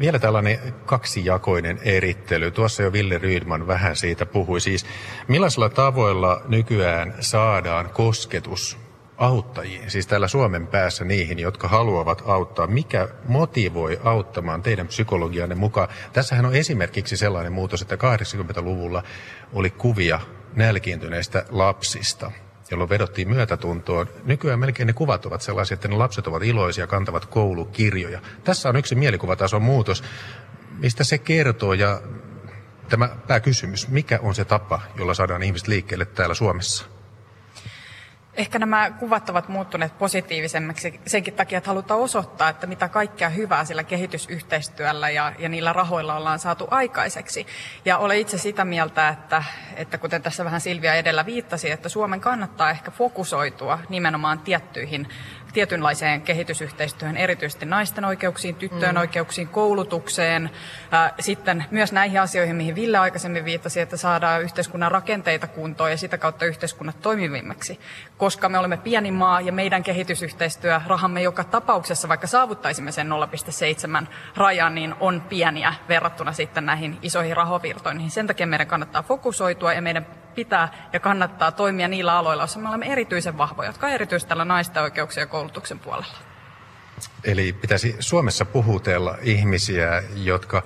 [0.00, 2.50] Vielä tällainen kaksijakoinen erittely.
[2.50, 4.60] Tuossa jo Ville Rydman vähän siitä puhui.
[4.60, 4.86] Siis
[5.28, 12.66] millaisilla tavoilla nykyään saadaan kosketus auttajiin, siis täällä Suomen päässä niihin, jotka haluavat auttaa.
[12.66, 15.88] Mikä motivoi auttamaan teidän psykologianne mukaan?
[16.12, 19.02] Tässähän on esimerkiksi sellainen muutos, että 80-luvulla
[19.52, 20.20] oli kuvia
[20.56, 22.30] nälkiintyneistä lapsista,
[22.70, 24.08] jolloin vedottiin myötätuntoon.
[24.24, 28.20] Nykyään melkein ne kuvat ovat sellaisia, että ne lapset ovat iloisia, kantavat koulukirjoja.
[28.44, 30.04] Tässä on yksi mielikuvatason muutos.
[30.78, 32.00] Mistä se kertoo ja
[32.88, 36.97] tämä pääkysymys, mikä on se tapa, jolla saadaan ihmiset liikkeelle täällä Suomessa?
[38.38, 43.64] Ehkä nämä kuvat ovat muuttuneet positiivisemmiksi senkin takia, että halutaan osoittaa, että mitä kaikkea hyvää
[43.64, 47.46] sillä kehitysyhteistyöllä ja, ja niillä rahoilla ollaan saatu aikaiseksi.
[47.84, 49.44] Ja olen itse sitä mieltä, että,
[49.76, 55.08] että kuten tässä vähän Silvia edellä viittasi, että Suomen kannattaa ehkä fokusoitua nimenomaan tiettyihin
[55.52, 59.00] tietynlaiseen kehitysyhteistyöhön, erityisesti naisten oikeuksiin, tyttöjen mm.
[59.00, 60.50] oikeuksiin, koulutukseen,
[61.20, 66.18] sitten myös näihin asioihin, mihin Ville aikaisemmin viittasi, että saadaan yhteiskunnan rakenteita kuntoon ja sitä
[66.18, 67.80] kautta yhteiskunnat toimivimmiksi.
[68.16, 73.08] Koska me olemme pieni maa ja meidän kehitysyhteistyö, rahamme joka tapauksessa, vaikka saavuttaisimme sen
[74.02, 78.10] 0,7 rajan, niin on pieniä verrattuna sitten näihin isoihin rahovirtoihin.
[78.10, 80.06] Sen takia meidän kannattaa fokusoitua ja meidän
[80.38, 84.44] pitää ja kannattaa toimia niillä aloilla, joissa me olemme erityisen vahvoja, jotka on erityisesti tällä
[84.44, 86.14] naisten oikeuksien ja koulutuksen puolella.
[87.24, 90.62] Eli pitäisi Suomessa puhutella ihmisiä, jotka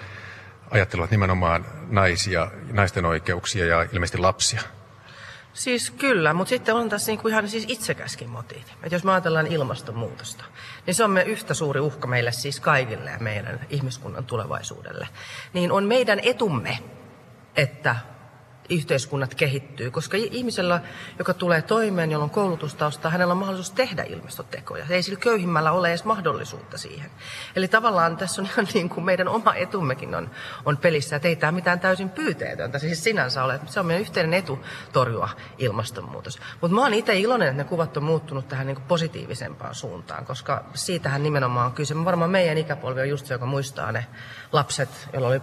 [0.70, 4.62] ajattelevat nimenomaan naisia, naisten oikeuksia ja ilmeisesti lapsia.
[5.52, 8.70] Siis kyllä, mutta sitten on tässä niinku ihan siis itsekäskin motiivi.
[8.82, 10.44] Et jos me ajatellaan ilmastonmuutosta,
[10.86, 15.08] niin se on me yhtä suuri uhka meille siis kaikille ja meidän ihmiskunnan tulevaisuudelle.
[15.52, 16.78] Niin on meidän etumme,
[17.56, 17.96] että
[18.74, 20.80] yhteiskunnat kehittyy, koska ihmisellä,
[21.18, 24.86] joka tulee toimeen, jolla on koulutustausta, hänellä on mahdollisuus tehdä ilmastotekoja.
[24.90, 27.10] Ei sillä köyhimmällä ole edes mahdollisuutta siihen.
[27.56, 30.30] Eli tavallaan tässä on ihan niin kuin meidän oma etummekin on,
[30.64, 33.60] on pelissä, että ei tämä mitään täysin pyyteetöntä siis sinänsä ole.
[33.66, 34.58] Se on meidän yhteinen etu
[34.92, 36.38] torjua ilmastonmuutos.
[36.60, 40.26] Mutta mä oon itse iloinen, että ne kuvat on muuttunut tähän niin kuin positiivisempaan suuntaan,
[40.26, 42.04] koska siitähän nimenomaan on kyse.
[42.04, 44.06] Varmaan meidän ikäpolvi on just se, joka muistaa ne
[44.52, 45.40] lapset, joilla oli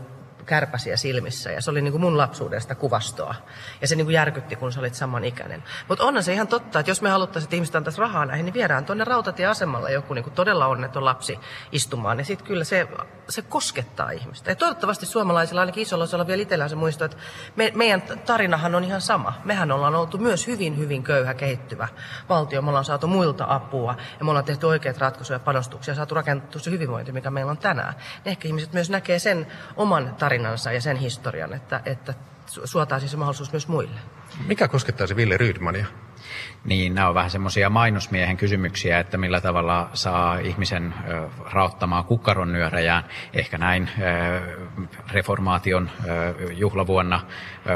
[0.50, 3.36] kärpäsiä silmissä ja se oli niin kuin mun lapsuudesta kuvastoa.
[3.82, 5.64] Ja se niin kuin järkytti, kun sä olit samanikäinen.
[5.88, 8.54] Mutta onhan se ihan totta, että jos me haluttaisiin, että ihmiset antaisi rahaa näihin, niin
[8.54, 11.40] viedään tuonne rautatieasemalle joku niin kuin todella onneton lapsi
[11.72, 12.20] istumaan.
[12.20, 12.88] Ja sitten kyllä se,
[13.30, 14.52] se koskettaa ihmistä.
[14.52, 17.18] Ja toivottavasti suomalaisilla, ainakin isolla osalla vielä itsellään se muistaa, että
[17.56, 19.34] me, meidän tarinahan on ihan sama.
[19.44, 21.88] Mehän ollaan oltu myös hyvin, hyvin köyhä, kehittyvä
[22.30, 22.62] valtio.
[22.62, 26.16] Me ollaan saatu muilta apua ja me ollaan tehty oikeat ratkaisuja ja panostuksia ja saatu
[26.16, 27.94] rakennettu se hyvinvointi, mikä meillä on tänään.
[28.26, 32.14] Ehkä ihmiset myös näkee sen oman tarinan tarinansa ja sen historian, että, että
[32.66, 34.00] suotaisiin se mahdollisuus myös muille.
[34.48, 34.68] Mikä
[35.08, 35.86] se Ville Rydmania?
[36.66, 40.94] Niin, nämä on vähän semmoisia mainosmiehen kysymyksiä, että millä tavalla saa ihmisen
[41.52, 43.04] rauttamaan kukkaron nyörejään.
[43.34, 43.90] Ehkä näin
[45.12, 45.90] reformaation
[46.52, 47.22] juhlavuonna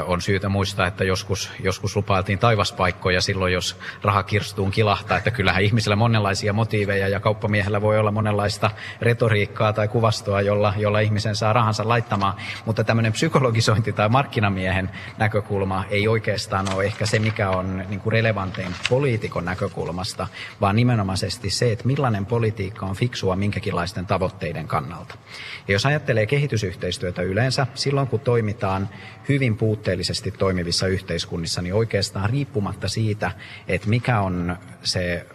[0.06, 5.62] on syytä muistaa, että joskus, joskus lupailtiin taivaspaikkoja silloin, jos raha kirstuun kilahtaa, että kyllähän
[5.62, 11.52] ihmisillä monenlaisia motiiveja ja kauppamiehellä voi olla monenlaista retoriikkaa tai kuvastoa, jolla, jolla ihmisen saa
[11.52, 12.34] rahansa laittamaan,
[12.64, 18.12] mutta tämmöinen psykologisointi tai markkinamiehen näkökulma ei oikeastaan ole ehkä se, mikä on niin kuin
[18.44, 20.26] relevantein poliitikon näkökulmasta,
[20.60, 25.14] vaan nimenomaisesti se, että millainen politiikka on fiksua minkäkinlaisten tavoitteiden kannalta.
[25.68, 28.88] Ja jos ajattelee kehitysyhteistyötä yleensä, silloin kun toimitaan
[29.28, 33.32] hyvin puutteellisesti toimivissa yhteiskunnissa, niin oikeastaan riippumatta siitä,
[33.68, 35.26] että mikä on se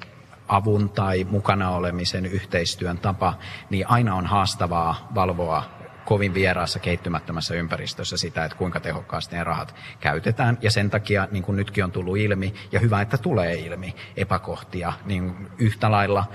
[0.48, 3.34] avun tai mukana olemisen yhteistyön tapa,
[3.70, 5.79] niin aina on haastavaa valvoa
[6.10, 10.58] kovin vieraassa kehittymättömässä ympäristössä sitä, että kuinka tehokkaasti ne rahat käytetään.
[10.62, 14.94] Ja sen takia, niin kuin nytkin on tullut ilmi, ja hyvä, että tulee ilmi epäkohtia,
[15.06, 16.26] niin yhtä lailla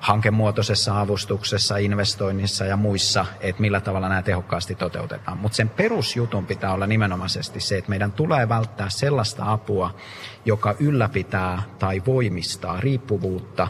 [0.00, 5.38] hankemuotoisessa avustuksessa, investoinnissa ja muissa, että millä tavalla nämä tehokkaasti toteutetaan.
[5.38, 9.94] Mutta sen perusjutun pitää olla nimenomaisesti se, että meidän tulee välttää sellaista apua,
[10.44, 13.68] joka ylläpitää tai voimistaa riippuvuutta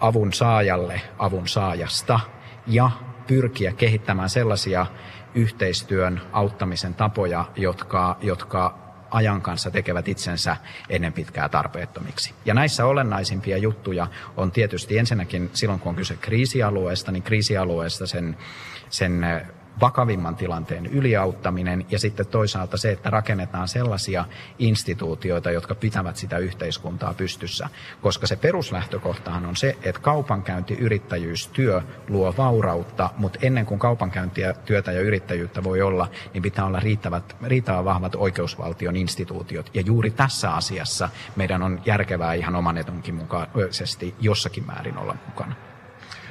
[0.00, 2.20] avun saajalle avun saajasta
[2.66, 2.90] ja
[3.26, 4.86] pyrkiä kehittämään sellaisia
[5.34, 8.78] yhteistyön auttamisen tapoja, jotka, jotka
[9.10, 10.56] ajan kanssa tekevät itsensä
[10.88, 12.34] ennen pitkää tarpeettomiksi.
[12.44, 14.06] Ja näissä olennaisimpia juttuja
[14.36, 18.36] on tietysti ensinnäkin silloin, kun on kyse kriisialueesta, niin kriisialueesta sen,
[18.90, 19.26] sen
[19.80, 24.24] vakavimman tilanteen yliauttaminen ja sitten toisaalta se, että rakennetaan sellaisia
[24.58, 27.68] instituutioita, jotka pitävät sitä yhteiskuntaa pystyssä.
[28.02, 34.52] Koska se peruslähtökohtahan on se, että kaupankäynti, yrittäjyys, työ luo vaurautta, mutta ennen kuin kaupankäyntiä,
[34.52, 39.70] työtä ja yrittäjyyttä voi olla, niin pitää olla riittävät, riittävän vahvat oikeusvaltion instituutiot.
[39.74, 45.54] Ja juuri tässä asiassa meidän on järkevää ihan oman etunkin mukaisesti jossakin määrin olla mukana.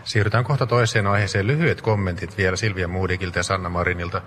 [0.06, 1.48] Siirrytään kohta toiseen aiheeseen.
[1.48, 4.22] Lyhyet kommentit vielä Silvia Moodikilta ja Sanna Marinilta.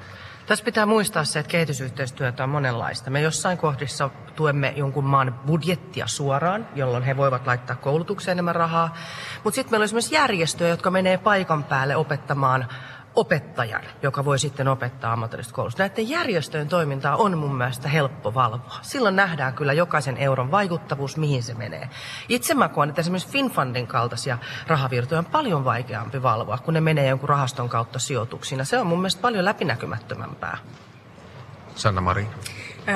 [0.47, 3.11] Tässä pitää muistaa se, että kehitysyhteistyötä on monenlaista.
[3.11, 8.97] Me jossain kohdissa tuemme jonkun maan budjettia suoraan, jolloin he voivat laittaa koulutukseen enemmän rahaa.
[9.45, 12.69] Mutta sitten meillä on esimerkiksi järjestöjä, jotka menee paikan päälle opettamaan
[13.15, 15.83] opettajan, joka voi sitten opettaa ammatillista koulutusta.
[15.83, 18.79] Näiden järjestöjen toimintaa on mun mielestä helppo valvoa.
[18.83, 21.89] Silloin nähdään kyllä jokaisen euron vaikuttavuus, mihin se menee.
[22.29, 27.09] Itse mä koen, että esimerkiksi FinFundin kaltaisia rahavirtoja on paljon vaikeampi valvoa, kun ne menee
[27.09, 28.65] jonkun rahaston kautta sijoituksina.
[28.65, 30.59] Se on mun mielestä paljon läpinäkymättömämpää.
[31.75, 32.29] Sanna Marin.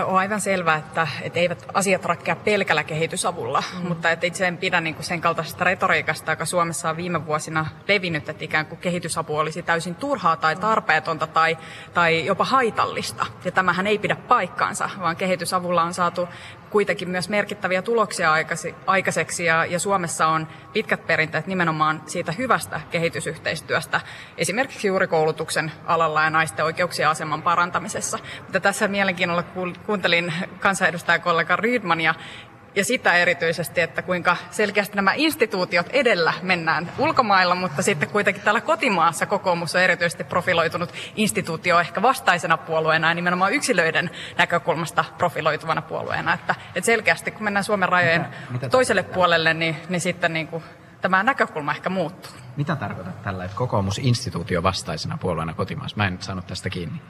[0.00, 3.88] On aivan selvää, että, että eivät asiat ratkea pelkällä kehitysavulla, mm.
[3.88, 7.66] mutta että itse en pidä niin kuin sen kaltaisesta retoriikasta, joka Suomessa on viime vuosina
[7.88, 11.58] levinnyt, että ikään kuin kehitysapu olisi täysin turhaa tai tarpeetonta tai,
[11.94, 13.26] tai jopa haitallista.
[13.44, 16.28] Ja tämähän ei pidä paikkaansa, vaan kehitysavulla on saatu
[16.72, 18.32] kuitenkin myös merkittäviä tuloksia
[18.86, 24.00] aikaiseksi ja, ja Suomessa on pitkät perinteet nimenomaan siitä hyvästä kehitysyhteistyöstä,
[24.38, 28.18] esimerkiksi juuri koulutuksen alalla ja naisten oikeuksien aseman parantamisessa.
[28.42, 29.44] Mutta tässä mielenkiinnolla
[29.86, 32.14] kuuntelin kansanedustajakollega Rydmania
[32.74, 38.60] ja sitä erityisesti, että kuinka selkeästi nämä instituutiot edellä mennään ulkomailla, mutta sitten kuitenkin täällä
[38.60, 46.34] kotimaassa kokoomus on erityisesti profiloitunut instituutio ehkä vastaisena puolueena ja nimenomaan yksilöiden näkökulmasta profiloituvana puolueena.
[46.34, 50.48] Että, että selkeästi kun mennään Suomen rajojen mitä, mitä toiselle puolelle, niin, niin sitten niin
[50.48, 50.64] kuin
[51.00, 52.32] tämä näkökulma ehkä muuttuu.
[52.56, 55.96] Mitä tarkoitat tällä, että kokoomus instituutio vastaisena puolueena kotimaassa?
[55.96, 57.00] Mä en saanut tästä kiinni.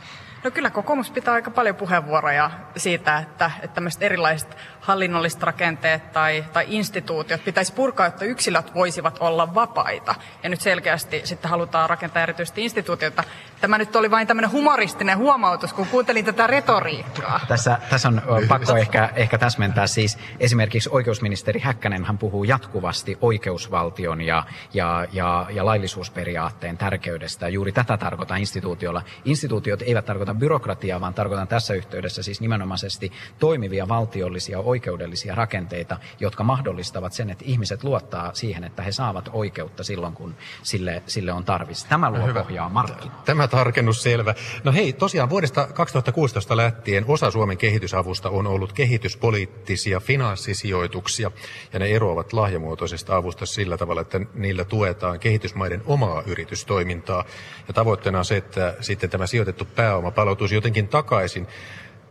[0.45, 6.45] No kyllä kokoomus pitää aika paljon puheenvuoroja siitä, että, että tämmöiset erilaiset hallinnolliset rakenteet tai,
[6.53, 10.14] tai instituutiot pitäisi purkaa, että yksilöt voisivat olla vapaita.
[10.43, 13.24] Ja nyt selkeästi sitten halutaan rakentaa erityisesti instituutioita.
[13.61, 17.40] Tämä nyt oli vain tämmöinen humoristinen huomautus, kun kuuntelin tätä retoriikkaa.
[17.49, 24.20] Tässä, tässä on pakko ehkä, ehkä täsmentää siis esimerkiksi oikeusministeri Häkkänen hän puhuu jatkuvasti oikeusvaltion
[24.20, 24.43] ja,
[24.74, 27.49] ja, ja, ja laillisuusperiaatteen tärkeydestä.
[27.49, 29.03] Juuri tätä tarkoitan instituutiolla.
[29.24, 36.45] Instituutiot eivät tarkoita byrokratiaa, vaan tarkoitan tässä yhteydessä siis nimenomaisesti toimivia valtiollisia oikeudellisia rakenteita, jotka
[36.45, 41.45] mahdollistavat sen, että ihmiset luottaa siihen, että he saavat oikeutta silloin, kun sille, sille on
[41.45, 41.85] tarvis.
[41.85, 42.43] Tämä luo Hyvä.
[42.43, 43.22] pohjaa markkinoille.
[43.24, 44.35] Tämä tarkennus selvä.
[44.64, 51.30] No hei, tosiaan vuodesta 2016 lähtien osa Suomen kehitysavusta on ollut kehityspoliittisia finanssisijoituksia,
[51.72, 57.25] ja ne eroavat lahjamuotoisesta avusta sillä tavalla, että niillä tuetaan kehitysmaiden omaa yritystoimintaa.
[57.68, 61.47] Ja tavoitteena on se, että sitten tämä sijoitettu pääoma palautuisi jotenkin takaisin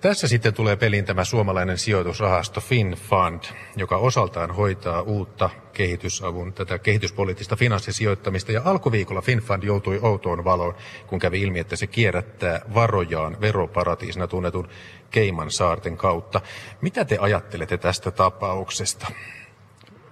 [0.02, 3.44] tässä sitten tulee peliin tämä suomalainen sijoitusrahasto FinFund,
[3.76, 8.52] joka osaltaan hoitaa uutta kehitysavun, tätä kehityspoliittista finanssisijoittamista.
[8.52, 10.76] Ja alkuviikolla FinFund joutui outoon valoon,
[11.08, 14.70] kun kävi ilmi, että se kierrättää varojaan veroparatiisina tunnetun
[15.12, 16.42] Keiman saarten kautta.
[16.82, 19.08] Mitä te ajattelette tästä tapauksesta?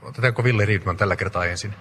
[0.01, 1.73] Otetaanko Ville Riedman tällä kertaa ensin?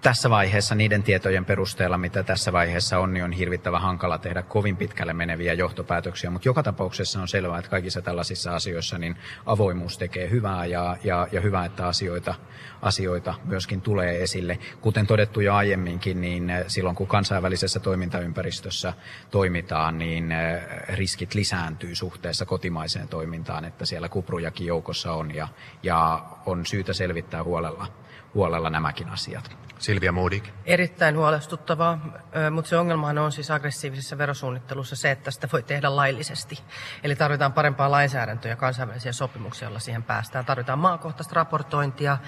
[0.00, 4.76] Tässä vaiheessa niiden tietojen perusteella, mitä tässä vaiheessa on, niin on hirvittävä hankala tehdä kovin
[4.76, 9.16] pitkälle meneviä johtopäätöksiä, mutta joka tapauksessa on selvää, että kaikissa tällaisissa asioissa niin
[9.46, 12.34] avoimuus tekee hyvää ja, ja, ja hyvä, että asioita,
[12.82, 14.58] asioita myöskin tulee esille.
[14.80, 18.92] Kuten todettu jo aiemminkin, niin silloin kun kansainvälisessä toimintaympäristössä
[19.30, 25.48] toimitaan, niin eh, riskit lisääntyy suhteessa kotimaiseen toimintaan, että siellä kuprujakin joukossa on ja,
[25.82, 27.99] ja on syytä selvittää huolella
[28.34, 29.60] huolella nämäkin asiat.
[29.78, 30.48] Silvia Moodik.
[30.66, 31.98] Erittäin huolestuttavaa,
[32.50, 36.58] mutta se ongelmahan on siis aggressiivisessa verosuunnittelussa se, että sitä voi tehdä laillisesti.
[37.02, 40.44] Eli tarvitaan parempaa lainsäädäntöä ja kansainvälisiä sopimuksia, joilla siihen päästään.
[40.44, 42.18] Tarvitaan maakohtaista raportointia,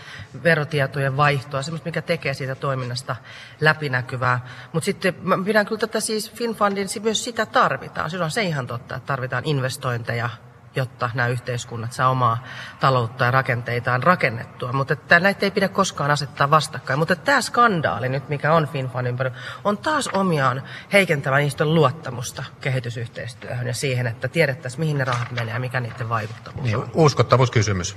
[0.42, 3.16] verotietojen vaihtoa, semmoista, mikä tekee siitä toiminnasta
[3.60, 4.40] läpinäkyvää.
[4.72, 8.10] Mutta sitten mä pidän kyllä tätä siis FinFundin, myös sitä tarvitaan.
[8.10, 10.30] Silloin on se ihan totta, että tarvitaan investointeja
[10.76, 12.44] jotta nämä yhteiskunnat saa omaa
[12.80, 14.72] taloutta ja rakenteitaan rakennettua.
[14.72, 16.98] Mutta että näitä ei pidä koskaan asettaa vastakkain.
[16.98, 20.62] Mutta tämä skandaali nyt, mikä on FinFund ympärillä, on taas omiaan
[20.92, 26.08] heikentämään ihmisten luottamusta kehitysyhteistyöhön ja siihen, että tiedettäisiin, mihin ne rahat menee ja mikä niiden
[26.08, 26.90] vaikuttavuus niin, on.
[26.94, 27.96] Uskottavuuskysymys.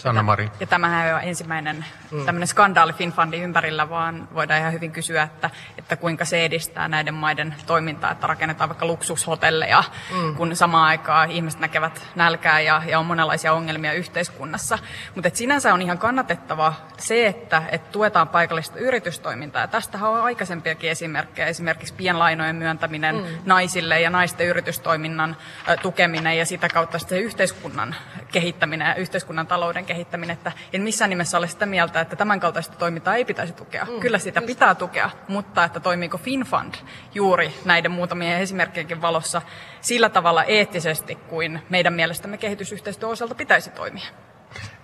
[0.00, 0.50] Sanna Marin.
[0.60, 2.24] Ja tämähän ei ole ensimmäinen mm.
[2.24, 7.14] tämmöinen skandaali FinFundin ympärillä, vaan voidaan ihan hyvin kysyä, että, että kuinka se edistää näiden
[7.14, 9.84] maiden toimintaa, että rakennetaan vaikka luksushotelleja,
[10.14, 10.36] mm.
[10.36, 14.78] kun samaan aikaan ihmiset näkevät nälkää ja, ja on monenlaisia ongelmia yhteiskunnassa.
[15.14, 19.62] Mutta sinänsä on ihan kannatettava se, että, että tuetaan paikallista yritystoimintaa.
[19.62, 23.24] Ja tästähän on aikaisempiakin esimerkkejä, esimerkiksi pienlainojen myöntäminen mm.
[23.44, 25.36] naisille ja naisten yritystoiminnan
[25.82, 27.94] tukeminen ja sitä kautta se yhteiskunnan
[28.32, 32.76] kehittäminen ja yhteiskunnan talouden kehittäminen, että en missään nimessä ole sitä mieltä, että tämän kaltaista
[32.76, 33.84] toimintaa ei pitäisi tukea.
[33.84, 36.74] Mm, Kyllä sitä pitää tukea, mutta että toimiiko FinFund
[37.14, 39.42] juuri näiden muutamien esimerkkien valossa
[39.80, 44.06] sillä tavalla eettisesti kuin meidän mielestämme kehitysyhteistyön osalta pitäisi toimia.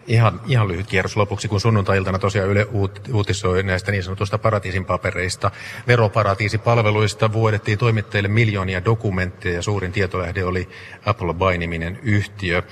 [0.07, 2.67] Ihan, ihan lyhyt kierros lopuksi, kun sunnuntai-iltana tosiaan Yle
[3.13, 5.51] uutisoi näistä niin sanotusta paratiisin papereista.
[5.87, 10.69] Veroparatiisipalveluista vuodettiin toimittajille miljoonia dokumentteja ja suurin tietolähde oli
[11.07, 12.63] Apple Buy-niminen yhtiö.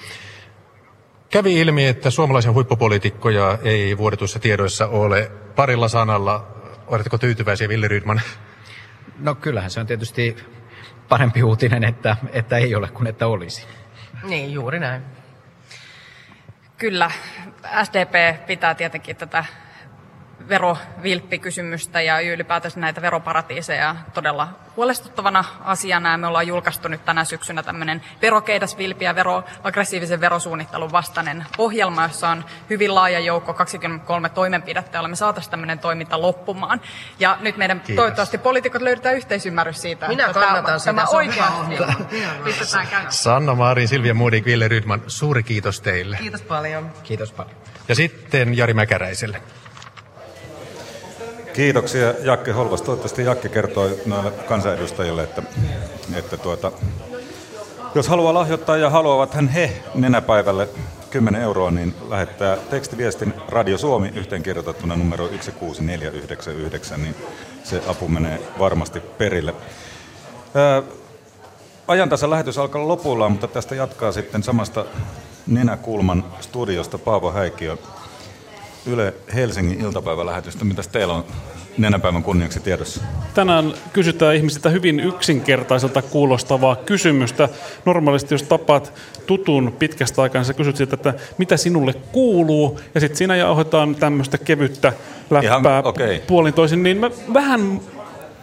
[1.34, 6.46] Kävi ilmi, että suomalaisia huippupoliitikkoja ei vuodetuissa tiedoissa ole parilla sanalla.
[6.86, 8.20] Oletteko tyytyväisiä, Ville Rydman?
[9.18, 10.36] No kyllähän se on tietysti
[11.08, 13.66] parempi uutinen, että, että ei ole kuin että olisi.
[14.22, 15.02] Niin, juuri näin.
[16.78, 17.10] Kyllä,
[17.82, 19.44] SDP pitää tietenkin tätä
[20.48, 26.18] verovilppikysymystä ja ylipäätänsä näitä veroparatiiseja todella huolestuttavana asiana.
[26.18, 32.28] Me ollaan julkaistu nyt tänä syksynä tämmöinen verokeidasvilpi ja vero, aggressiivisen verosuunnittelun vastainen ohjelma, jossa
[32.28, 36.80] on hyvin laaja joukko 23 toimenpidettä, jolla me saataisiin tämmöinen toiminta loppumaan.
[37.18, 38.02] Ja nyt meidän Kiitos.
[38.02, 41.06] toivottavasti poliitikot löydetään yhteisymmärrys siitä, Minä että kannatan tämä, sitä, tämä
[42.44, 43.12] pistetään käyntiin.
[43.12, 46.16] Sanna Maarin, Silvia Modig, Ville Rydman, suuri kiitos teille.
[46.16, 46.90] Kiitos paljon.
[47.02, 47.56] Kiitos paljon.
[47.88, 49.40] Ja sitten Jari Mäkäräiselle.
[51.54, 52.82] Kiitoksia Jakke Holvas.
[52.82, 55.42] Toivottavasti Jakke kertoi noille kansanedustajille, että,
[56.14, 56.72] että tuota,
[57.94, 60.68] jos haluaa lahjoittaa ja haluavat hän he nenäpäivälle
[61.10, 67.14] 10 euroa, niin lähettää tekstiviestin Radio Suomi yhteenkirjoitettuna numero 16499, niin
[67.64, 69.54] se apu menee varmasti perille.
[70.54, 70.82] Ää,
[72.30, 74.84] lähetys alkaa lopulla, mutta tästä jatkaa sitten samasta
[75.46, 77.76] Nenäkulman studiosta Paavo Häikiö.
[78.86, 80.64] Yle Helsingin iltapäivälähetystä.
[80.64, 81.24] Mitäs teillä on
[81.78, 83.00] nenäpäivän kunniaksi tiedossa?
[83.34, 87.48] Tänään kysytään ihmisiltä hyvin yksinkertaiselta kuulostavaa kysymystä.
[87.84, 88.92] Normaalisti jos tapaat
[89.26, 93.94] tutun pitkästä aikaa, niin sä kysyt siltä, että mitä sinulle kuuluu, ja sitten siinä jauhetaan
[93.94, 94.92] tämmöistä kevyttä
[95.30, 96.20] läppää Ihan, okay.
[96.26, 97.80] puolin toisin, niin mä vähän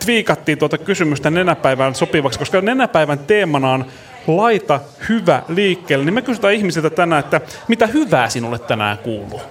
[0.05, 3.85] twiikattiin tuota kysymystä nenäpäivään sopivaksi, koska nenäpäivän teemana on
[4.27, 4.79] laita
[5.09, 9.41] hyvä liikkeelle, niin me kysytään ihmisiltä tänään, että mitä hyvää sinulle tänään kuuluu?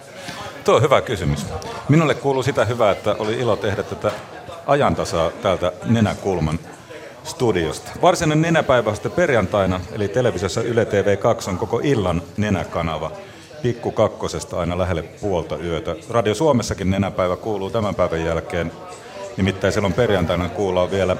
[0.64, 1.46] Tuo on hyvä kysymys.
[1.88, 4.12] Minulle kuuluu sitä hyvää, että oli ilo tehdä tätä
[4.66, 6.58] ajantasaa täältä Nenäkulman
[7.24, 7.90] studiosta.
[8.02, 13.10] Varsinainen nenäpäivä sitten perjantaina, eli televisiossa Yle TV2 on koko illan nenäkanava.
[13.62, 15.96] Pikku kakkosesta aina lähelle puolta yötä.
[16.10, 18.72] Radio Suomessakin nenäpäivä kuuluu tämän päivän jälkeen.
[19.36, 21.16] Nimittäin silloin perjantaina kuullaan vielä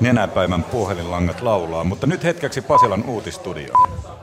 [0.00, 1.84] nenäpäivän puhelinlangat laulaa.
[1.84, 4.17] Mutta nyt hetkeksi Pasilan uutistudioon.